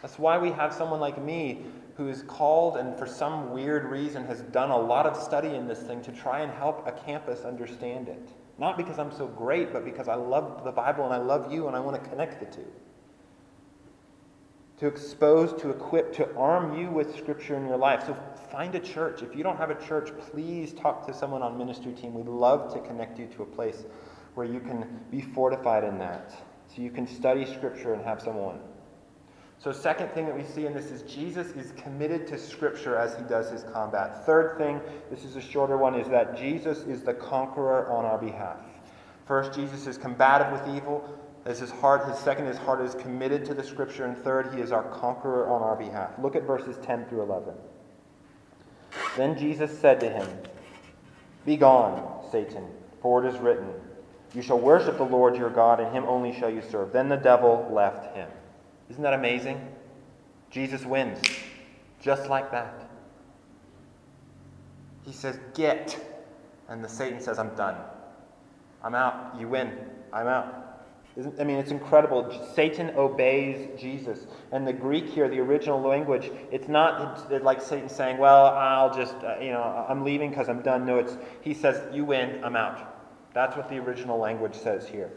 That's 0.00 0.16
why 0.16 0.38
we 0.38 0.52
have 0.52 0.72
someone 0.72 1.00
like 1.00 1.20
me 1.20 1.62
who 1.96 2.08
is 2.08 2.22
called 2.22 2.76
and 2.76 2.96
for 2.96 3.06
some 3.06 3.50
weird 3.50 3.86
reason 3.86 4.24
has 4.26 4.42
done 4.42 4.70
a 4.70 4.78
lot 4.78 5.06
of 5.06 5.20
study 5.20 5.56
in 5.56 5.66
this 5.66 5.80
thing 5.80 6.02
to 6.02 6.12
try 6.12 6.40
and 6.40 6.52
help 6.52 6.86
a 6.86 6.92
campus 6.92 7.40
understand 7.40 8.08
it. 8.08 8.28
Not 8.62 8.76
because 8.76 9.00
I'm 9.00 9.10
so 9.10 9.26
great, 9.26 9.72
but 9.72 9.84
because 9.84 10.06
I 10.06 10.14
love 10.14 10.62
the 10.62 10.70
Bible 10.70 11.04
and 11.04 11.12
I 11.12 11.16
love 11.16 11.52
you 11.52 11.66
and 11.66 11.74
I 11.74 11.80
want 11.80 12.00
to 12.00 12.08
connect 12.08 12.38
the 12.38 12.46
two. 12.46 12.68
To 14.78 14.86
expose, 14.86 15.60
to 15.60 15.70
equip, 15.70 16.12
to 16.14 16.32
arm 16.36 16.78
you 16.78 16.88
with 16.88 17.18
Scripture 17.18 17.56
in 17.56 17.66
your 17.66 17.76
life. 17.76 18.04
So 18.06 18.16
find 18.52 18.72
a 18.76 18.78
church. 18.78 19.20
If 19.20 19.34
you 19.34 19.42
don't 19.42 19.56
have 19.56 19.70
a 19.70 19.86
church, 19.86 20.12
please 20.30 20.72
talk 20.74 21.04
to 21.08 21.12
someone 21.12 21.42
on 21.42 21.58
ministry 21.58 21.92
team. 21.92 22.14
We'd 22.14 22.28
love 22.28 22.72
to 22.74 22.80
connect 22.82 23.18
you 23.18 23.26
to 23.34 23.42
a 23.42 23.46
place 23.46 23.84
where 24.34 24.46
you 24.46 24.60
can 24.60 25.00
be 25.10 25.22
fortified 25.22 25.82
in 25.82 25.98
that. 25.98 26.30
So 26.68 26.82
you 26.82 26.92
can 26.92 27.08
study 27.08 27.44
Scripture 27.44 27.94
and 27.94 28.04
have 28.04 28.22
someone. 28.22 28.60
So, 29.62 29.70
second 29.70 30.08
thing 30.08 30.26
that 30.26 30.36
we 30.36 30.42
see 30.42 30.66
in 30.66 30.74
this 30.74 30.86
is 30.86 31.02
Jesus 31.02 31.52
is 31.52 31.70
committed 31.80 32.26
to 32.26 32.36
Scripture 32.36 32.96
as 32.96 33.14
he 33.14 33.22
does 33.22 33.48
his 33.48 33.62
combat. 33.72 34.26
Third 34.26 34.58
thing, 34.58 34.80
this 35.08 35.24
is 35.24 35.36
a 35.36 35.40
shorter 35.40 35.78
one, 35.78 35.94
is 35.94 36.08
that 36.08 36.36
Jesus 36.36 36.78
is 36.78 37.02
the 37.02 37.14
conqueror 37.14 37.88
on 37.88 38.04
our 38.04 38.18
behalf. 38.18 38.56
First, 39.24 39.54
Jesus 39.54 39.86
is 39.86 39.96
combative 39.96 40.50
with 40.50 40.74
evil. 40.74 41.16
As 41.44 41.60
his 41.60 41.70
heart, 41.70 42.08
his 42.08 42.18
second, 42.18 42.46
his 42.46 42.58
heart 42.58 42.80
is 42.80 42.96
committed 42.96 43.44
to 43.44 43.54
the 43.54 43.62
Scripture. 43.62 44.04
And 44.04 44.18
third, 44.18 44.52
he 44.52 44.60
is 44.60 44.72
our 44.72 44.82
conqueror 44.82 45.48
on 45.48 45.62
our 45.62 45.76
behalf. 45.76 46.10
Look 46.20 46.34
at 46.34 46.42
verses 46.42 46.76
10 46.84 47.04
through 47.04 47.22
11. 47.22 47.54
Then 49.16 49.38
Jesus 49.38 49.78
said 49.78 50.00
to 50.00 50.10
him, 50.10 50.28
Begone, 51.46 52.28
Satan, 52.32 52.66
for 53.00 53.24
it 53.24 53.32
is 53.32 53.38
written, 53.38 53.68
You 54.34 54.42
shall 54.42 54.58
worship 54.58 54.98
the 54.98 55.04
Lord 55.04 55.36
your 55.36 55.50
God, 55.50 55.78
and 55.78 55.94
him 55.94 56.04
only 56.06 56.36
shall 56.36 56.50
you 56.50 56.62
serve. 56.68 56.92
Then 56.92 57.08
the 57.08 57.16
devil 57.16 57.70
left 57.72 58.16
him. 58.16 58.28
Isn't 58.92 59.04
that 59.04 59.14
amazing? 59.14 59.58
Jesus 60.50 60.84
wins. 60.84 61.18
Just 62.02 62.28
like 62.28 62.50
that. 62.50 62.90
He 65.06 65.12
says, 65.12 65.40
Get. 65.54 65.98
And 66.68 66.84
the 66.84 66.90
Satan 66.90 67.18
says, 67.18 67.38
I'm 67.38 67.54
done. 67.54 67.76
I'm 68.84 68.94
out. 68.94 69.34
You 69.40 69.48
win. 69.48 69.72
I'm 70.12 70.26
out. 70.26 70.84
Isn't, 71.16 71.40
I 71.40 71.44
mean, 71.44 71.56
it's 71.56 71.70
incredible. 71.70 72.30
Satan 72.54 72.90
obeys 72.90 73.80
Jesus. 73.80 74.26
And 74.52 74.68
the 74.68 74.74
Greek 74.74 75.06
here, 75.06 75.26
the 75.26 75.40
original 75.40 75.80
language, 75.80 76.30
it's 76.50 76.68
not 76.68 77.30
it's 77.30 77.42
like 77.42 77.62
Satan 77.62 77.88
saying, 77.88 78.18
Well, 78.18 78.48
I'll 78.48 78.94
just, 78.94 79.16
uh, 79.24 79.36
you 79.40 79.52
know, 79.52 79.86
I'm 79.88 80.04
leaving 80.04 80.28
because 80.28 80.50
I'm 80.50 80.60
done. 80.60 80.84
No, 80.84 80.98
it's, 80.98 81.16
he 81.40 81.54
says, 81.54 81.82
You 81.94 82.04
win. 82.04 82.44
I'm 82.44 82.56
out. 82.56 83.32
That's 83.32 83.56
what 83.56 83.70
the 83.70 83.78
original 83.78 84.18
language 84.18 84.54
says 84.54 84.86
here. 84.86 85.10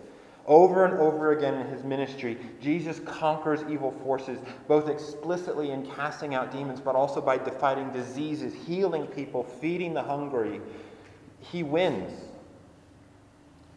Over 0.47 0.85
and 0.85 0.99
over 0.99 1.31
again 1.31 1.55
in 1.55 1.67
his 1.67 1.83
ministry, 1.83 2.37
Jesus 2.61 2.99
conquers 2.99 3.61
evil 3.67 3.91
forces, 4.03 4.37
both 4.67 4.89
explicitly 4.89 5.71
in 5.71 5.85
casting 5.87 6.35
out 6.35 6.51
demons, 6.51 6.79
but 6.79 6.95
also 6.95 7.19
by 7.19 7.37
defeating 7.37 7.91
diseases, 7.91 8.53
healing 8.53 9.07
people, 9.07 9.43
feeding 9.43 9.95
the 9.95 10.03
hungry. 10.03 10.61
He 11.39 11.63
wins. 11.63 12.11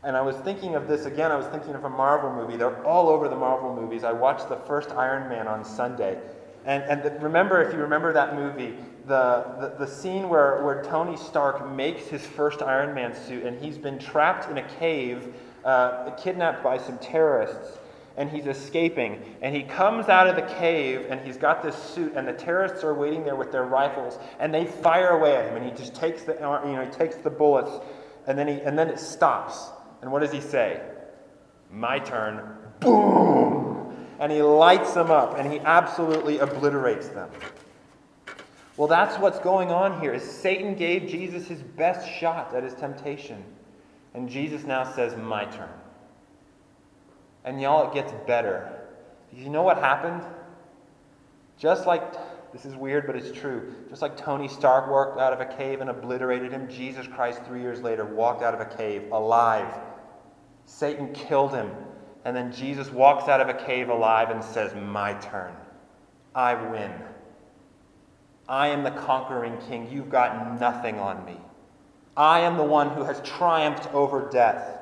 And 0.05 0.15
I 0.15 0.21
was 0.21 0.37
thinking 0.37 0.75
of 0.75 0.87
this 0.87 1.07
again, 1.07 1.33
I 1.33 1.37
was 1.37 1.47
thinking 1.47 1.75
of 1.75 1.85
a 1.85 1.91
Marvel 1.91 2.33
movie. 2.33 2.57
They're 2.59 2.85
all 2.85 3.09
over 3.09 3.29
the 3.29 3.37
Marvel 3.37 3.75
movies. 3.75 4.05
I 4.05 4.13
watched 4.13 4.51
the 4.51 4.57
first 4.57 4.91
Iron 4.91 5.29
Man 5.29 5.49
on 5.49 5.65
Sunday. 5.65 6.19
And, 6.67 6.83
and 6.85 7.23
remember, 7.23 7.63
if 7.63 7.73
you 7.73 7.81
remember 7.81 8.13
that 8.13 8.35
movie, 8.35 8.75
the, 9.07 9.47
the, 9.59 9.87
the 9.87 9.87
scene 9.87 10.29
where, 10.29 10.63
where 10.63 10.83
Tony 10.85 11.17
Stark 11.17 11.67
makes 11.73 12.09
his 12.09 12.27
first 12.27 12.61
Iron 12.61 12.95
Man 12.95 13.15
suit 13.15 13.45
and 13.45 13.59
he's 13.59 13.79
been 13.79 13.99
trapped 13.99 14.51
in 14.51 14.59
a 14.59 14.69
cave 14.79 15.35
uh, 15.65 16.11
kidnapped 16.13 16.63
by 16.63 16.79
some 16.79 16.99
terrorists 16.99 17.79
and 18.19 18.29
he's 18.29 18.47
escaping. 18.47 19.23
And 19.41 19.55
he 19.55 19.63
comes 19.63 20.09
out 20.09 20.27
of 20.27 20.35
the 20.35 20.55
cave 20.57 21.07
and 21.09 21.21
he's 21.25 21.37
got 21.39 21.63
this 21.63 21.77
suit, 21.77 22.15
and 22.17 22.27
the 22.27 22.33
terrorists 22.33 22.85
are 22.85 22.93
waiting 22.93 23.25
there 23.25 23.37
with 23.37 23.53
their 23.53 23.65
rifles, 23.65 24.19
and 24.41 24.53
they 24.53 24.67
fire 24.67 25.11
away 25.11 25.37
at 25.37 25.47
him. 25.47 25.57
And 25.57 25.65
he 25.65 25.71
just 25.71 25.95
takes 25.95 26.25
the, 26.25 26.35
you 26.35 26.41
know, 26.41 26.85
he 26.85 26.91
takes 26.91 27.15
the 27.17 27.31
bullets, 27.31 27.71
and 28.27 28.37
then, 28.37 28.49
he, 28.49 28.55
and 28.61 28.77
then 28.77 28.89
it 28.89 28.99
stops. 28.99 29.71
And 30.03 30.11
what 30.11 30.21
does 30.21 30.33
he 30.33 30.41
say? 30.41 30.83
My 31.71 32.01
turn. 32.01 32.57
Boom! 32.81 33.97
And 34.19 34.33
he 34.33 34.43
lights 34.43 34.95
them 34.95 35.13
up, 35.13 35.39
and 35.39 35.51
he 35.51 35.61
absolutely 35.61 36.39
obliterates 36.41 37.09
them. 37.09 37.31
Well, 38.77 38.89
that's 38.89 39.17
what's 39.19 39.39
going 39.39 39.71
on 39.71 40.01
here. 40.01 40.13
Is 40.13 40.25
Satan 40.25 40.75
gave 40.75 41.09
Jesus 41.09 41.47
his 41.47 41.63
best 41.63 42.09
shot 42.19 42.53
at 42.53 42.65
his 42.65 42.75
temptation. 42.75 43.45
And 44.19 44.29
Jesus 44.29 44.65
now 44.65 44.83
says, 44.83 45.17
My 45.17 45.45
turn. 45.45 45.69
And 47.45 47.61
y'all, 47.61 47.89
it 47.89 47.95
gets 47.95 48.13
better. 48.27 48.81
You 49.33 49.49
know 49.49 49.63
what 49.63 49.79
happened? 49.79 50.25
Just 51.57 51.87
like, 51.87 52.03
this 52.53 52.65
is 52.65 52.75
weird, 52.75 53.07
but 53.07 53.15
it's 53.15 53.31
true. 53.31 53.73
Just 53.89 54.03
like 54.03 54.17
Tony 54.17 54.49
Stark 54.49 54.91
walked 54.91 55.21
out 55.21 55.33
of 55.33 55.41
a 55.41 55.45
cave 55.57 55.81
and 55.81 55.89
obliterated 55.89 56.51
him, 56.51 56.69
Jesus 56.69 57.07
Christ, 57.07 57.45
three 57.47 57.61
years 57.61 57.81
later, 57.81 58.05
walked 58.05 58.43
out 58.43 58.55
of 58.55 58.61
a 58.61 58.77
cave 58.77 59.09
alive. 59.13 59.73
Satan 60.65 61.13
killed 61.13 61.53
him. 61.53 61.71
And 62.25 62.37
then 62.37 62.51
Jesus 62.51 62.91
walks 62.91 63.29
out 63.29 63.41
of 63.41 63.49
a 63.49 63.55
cave 63.55 63.89
alive 63.89 64.31
and 64.31 64.43
says, 64.43 64.75
My 64.75 65.13
turn. 65.15 65.55
I 66.35 66.55
win. 66.55 66.91
I 68.49 68.67
am 68.67 68.83
the 68.83 68.91
conquering 68.91 69.59
king. 69.69 69.89
You've 69.89 70.11
got 70.11 70.59
nothing 70.59 70.99
on 70.99 71.25
me. 71.25 71.37
I 72.19 72.41
am 72.41 72.57
the 72.57 72.65
one 72.65 72.91
who 72.91 73.05
has 73.05 73.21
triumphed 73.21 73.95
over 73.95 74.29
death. 74.29 74.77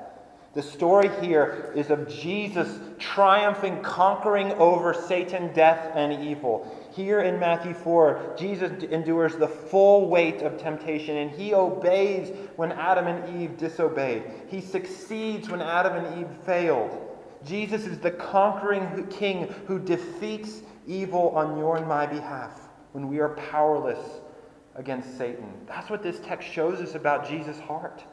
The 0.55 0.63
story 0.63 1.11
here 1.21 1.71
is 1.77 1.91
of 1.91 2.09
Jesus 2.09 2.81
triumphing, 2.99 3.83
conquering 3.83 4.53
over 4.53 4.95
Satan, 4.95 5.53
death, 5.53 5.93
and 5.95 6.25
evil. 6.27 6.67
Here 6.95 7.21
in 7.21 7.39
Matthew 7.39 7.75
4, 7.75 8.37
Jesus 8.39 8.83
endures 8.85 9.37
the 9.37 9.49
full 9.49 10.09
weight 10.09 10.41
of 10.41 10.57
temptation, 10.57 11.19
and 11.19 11.31
he 11.31 11.53
obeys 11.53 12.35
when 12.57 12.73
Adam 12.73 13.07
and 13.07 13.43
Eve 13.43 13.59
disobeyed. 13.59 14.23
He 14.49 14.63
succeeds 14.63 15.51
when 15.51 15.61
Adam 15.61 16.03
and 16.03 16.19
Eve 16.19 16.35
failed. 16.47 17.07
Jesus 17.45 17.85
is 17.85 17.99
the 17.99 18.13
conquering 18.13 19.09
king 19.09 19.55
who 19.67 19.79
defeats 19.79 20.63
evil 20.87 21.29
on 21.37 21.59
your 21.59 21.77
and 21.77 21.87
my 21.87 22.07
behalf 22.07 22.71
when 22.93 23.09
we 23.09 23.19
are 23.19 23.37
powerless 23.51 24.23
against 24.77 25.17
Satan. 25.19 25.53
That's 25.67 25.91
what 25.91 26.03
this 26.03 26.21
text 26.21 26.49
shows 26.49 26.81
us 26.81 26.95
about 26.95 27.29
Jesus' 27.29 27.59
heart. 27.59 28.05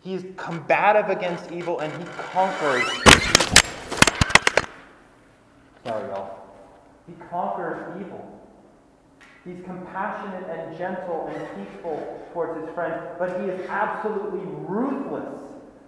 He 0.00 0.14
is 0.14 0.24
combative 0.36 1.10
against 1.10 1.52
evil 1.52 1.80
and 1.80 1.92
he 1.92 2.04
conquers. 2.16 2.84
Sorry, 5.84 6.08
y'all. 6.08 6.38
He 7.06 7.14
conquers 7.30 8.00
evil. 8.00 8.24
He's 9.44 9.62
compassionate 9.64 10.44
and 10.50 10.76
gentle 10.76 11.30
and 11.34 11.46
peaceful 11.56 12.28
towards 12.32 12.60
his 12.60 12.74
friends, 12.74 13.02
but 13.18 13.40
he 13.40 13.48
is 13.48 13.68
absolutely 13.68 14.40
ruthless 14.68 15.40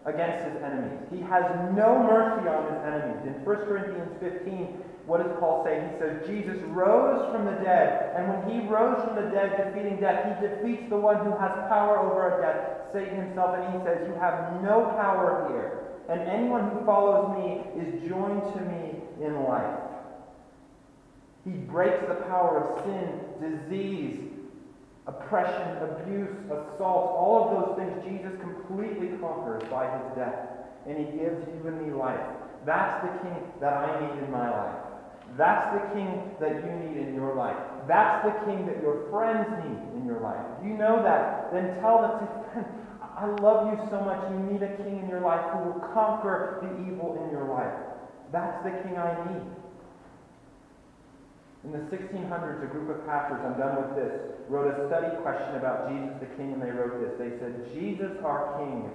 against 0.07 0.45
his 0.45 0.63
enemies. 0.63 0.99
He 1.13 1.21
has 1.21 1.45
no 1.75 2.03
mercy 2.03 2.49
on 2.49 2.73
his 2.73 2.83
enemies. 2.85 3.27
In 3.27 3.45
1 3.45 3.57
Corinthians 3.57 4.13
15, 4.21 4.83
what 5.11 5.27
does 5.27 5.35
Paul 5.41 5.67
say? 5.67 5.75
He 5.75 5.99
says, 5.99 6.23
Jesus 6.23 6.63
rose 6.71 7.35
from 7.35 7.45
the 7.45 7.59
dead, 7.67 8.15
and 8.15 8.31
when 8.31 8.47
he 8.47 8.63
rose 8.69 9.03
from 9.03 9.17
the 9.19 9.27
dead, 9.35 9.59
defeating 9.59 9.99
death, 9.99 10.23
he 10.23 10.47
defeats 10.47 10.89
the 10.89 10.97
one 10.97 11.19
who 11.27 11.35
has 11.35 11.51
power 11.67 11.99
over 11.99 12.39
death, 12.39 12.95
Satan 12.95 13.27
himself, 13.27 13.59
and 13.59 13.75
he 13.75 13.83
says, 13.83 14.07
You 14.07 14.15
have 14.23 14.63
no 14.63 14.95
power 14.95 15.51
here, 15.51 15.99
and 16.07 16.23
anyone 16.31 16.71
who 16.71 16.87
follows 16.87 17.35
me 17.35 17.59
is 17.83 18.09
joined 18.09 18.55
to 18.55 18.61
me 18.71 19.03
in 19.27 19.43
life. 19.43 19.83
He 21.43 21.59
breaks 21.59 22.07
the 22.07 22.23
power 22.31 22.63
of 22.63 22.87
sin, 22.87 23.11
disease, 23.43 24.31
oppression, 25.09 25.91
abuse, 25.91 26.31
assault, 26.47 27.19
all 27.19 27.51
of 27.51 27.67
those 27.67 27.83
things 27.83 27.99
Jesus 28.07 28.39
completely 28.39 29.19
conquers 29.19 29.67
by 29.75 29.91
his 29.91 30.07
death. 30.15 30.71
And 30.87 30.97
he 30.97 31.19
gives 31.19 31.43
you 31.51 31.67
and 31.67 31.83
me 31.83 31.93
life. 31.93 32.23
That's 32.65 33.03
the 33.03 33.27
king 33.27 33.43
that 33.61 33.73
I 33.75 34.01
need 34.01 34.23
in 34.23 34.31
my 34.31 34.49
life. 34.49 34.90
That's 35.41 35.73
the 35.73 35.97
king 35.97 36.37
that 36.37 36.53
you 36.61 36.69
need 36.85 37.01
in 37.01 37.17
your 37.17 37.33
life. 37.33 37.57
That's 37.89 38.29
the 38.29 38.37
king 38.45 38.69
that 38.69 38.85
your 38.85 39.09
friends 39.09 39.49
need 39.65 39.81
in 39.97 40.05
your 40.05 40.21
life. 40.21 40.45
If 40.61 40.69
you 40.69 40.77
know 40.77 41.01
that, 41.01 41.49
then 41.49 41.81
tell 41.81 42.05
them, 42.05 42.13
say, 42.21 42.61
I 43.01 43.25
love 43.41 43.73
you 43.73 43.81
so 43.89 44.05
much. 44.05 44.21
You 44.29 44.37
need 44.53 44.61
a 44.61 44.77
king 44.77 45.01
in 45.01 45.09
your 45.09 45.25
life 45.25 45.41
who 45.57 45.73
will 45.73 45.81
conquer 45.97 46.61
the 46.61 46.69
evil 46.85 47.17
in 47.25 47.33
your 47.33 47.49
life. 47.49 47.73
That's 48.29 48.61
the 48.69 48.85
king 48.85 49.01
I 49.01 49.17
need. 49.33 49.49
In 51.65 51.73
the 51.73 51.89
1600s, 51.89 52.61
a 52.65 52.69
group 52.69 52.93
of 52.93 53.05
pastors, 53.09 53.41
I'm 53.41 53.57
done 53.57 53.81
with 53.81 53.97
this, 53.97 54.13
wrote 54.49 54.69
a 54.69 54.89
study 54.89 55.09
question 55.25 55.57
about 55.57 55.89
Jesus 55.89 56.21
the 56.21 56.29
King, 56.37 56.53
and 56.53 56.61
they 56.61 56.71
wrote 56.71 57.01
this. 57.01 57.17
They 57.17 57.37
said, 57.41 57.53
Jesus, 57.73 58.13
our 58.25 58.57
King, 58.61 58.89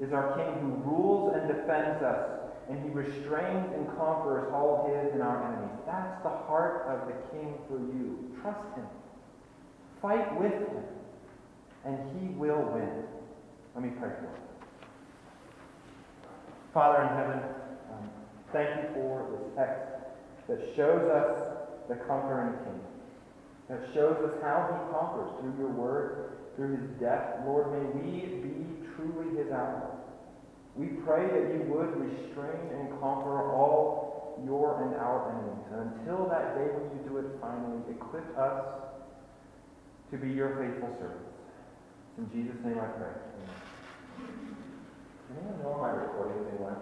is 0.00 0.12
our 0.12 0.36
King 0.36 0.52
who 0.64 0.80
rules 0.84 1.32
and 1.36 1.48
defends 1.48 2.00
us, 2.04 2.39
and 2.70 2.84
he 2.84 2.90
restrains 2.90 3.72
and 3.74 3.86
conquers 3.98 4.48
all 4.54 4.86
his 4.86 5.12
and 5.12 5.22
our 5.22 5.52
enemies. 5.52 5.76
That's 5.86 6.22
the 6.22 6.28
heart 6.28 6.86
of 6.86 7.08
the 7.08 7.14
King 7.32 7.54
for 7.66 7.78
you. 7.78 8.30
Trust 8.40 8.62
him. 8.76 8.86
Fight 10.00 10.40
with 10.40 10.52
him, 10.52 10.84
and 11.84 11.98
he 12.16 12.28
will 12.34 12.62
win. 12.72 13.02
Let 13.74 13.84
me 13.84 13.90
pray 13.98 14.10
for 14.10 14.22
you. 14.22 14.40
Father 16.72 17.02
in 17.02 17.08
heaven, 17.08 17.40
um, 17.92 18.10
thank 18.52 18.68
you 18.76 18.94
for 18.94 19.26
this 19.32 19.56
text 19.56 19.90
that 20.48 20.60
shows 20.76 21.10
us 21.10 21.60
the 21.88 21.96
conquering 22.06 22.54
king. 22.64 22.80
That 23.68 23.82
shows 23.92 24.16
us 24.24 24.34
how 24.42 24.66
he 24.70 24.92
conquers 24.94 25.30
through 25.40 25.58
your 25.58 25.72
word, 25.72 26.38
through 26.54 26.76
his 26.76 27.00
death. 27.00 27.40
Lord, 27.44 27.72
may 27.72 28.00
we 28.00 28.20
be 28.42 28.66
truly 28.94 29.42
his 29.42 29.50
allies. 29.50 29.99
We 30.76 30.86
pray 31.04 31.26
that 31.26 31.54
you 31.54 31.62
would 31.68 31.96
restrain 31.96 32.70
and 32.72 33.00
conquer 33.00 33.52
all 33.52 34.40
your 34.44 34.82
and 34.84 34.94
our 34.94 35.30
enemies. 35.30 35.66
And 35.72 36.00
until 36.00 36.28
that 36.28 36.56
day 36.56 36.72
when 36.72 36.90
you 36.96 37.08
do 37.08 37.18
it 37.18 37.26
finally, 37.40 37.80
equip 37.90 38.26
us 38.38 38.64
to 40.10 40.16
be 40.16 40.30
your 40.30 40.56
faithful 40.56 40.96
servants. 40.98 41.30
In 42.18 42.30
Jesus' 42.30 42.58
name 42.64 42.78
I 42.78 42.86
pray. 42.86 43.10
Amen. 43.10 43.60
Does 45.28 45.38
anyone 45.38 45.62
know 45.62 45.78
my 45.80 45.90
recording 45.90 46.44
thing 46.44 46.58
went? 46.58 46.78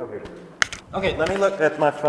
Okay. 0.00 0.20
Okay, 0.94 1.16
let 1.16 1.28
me 1.28 1.36
look 1.36 1.60
at 1.60 1.78
my 1.78 1.90
phone. 1.90 2.02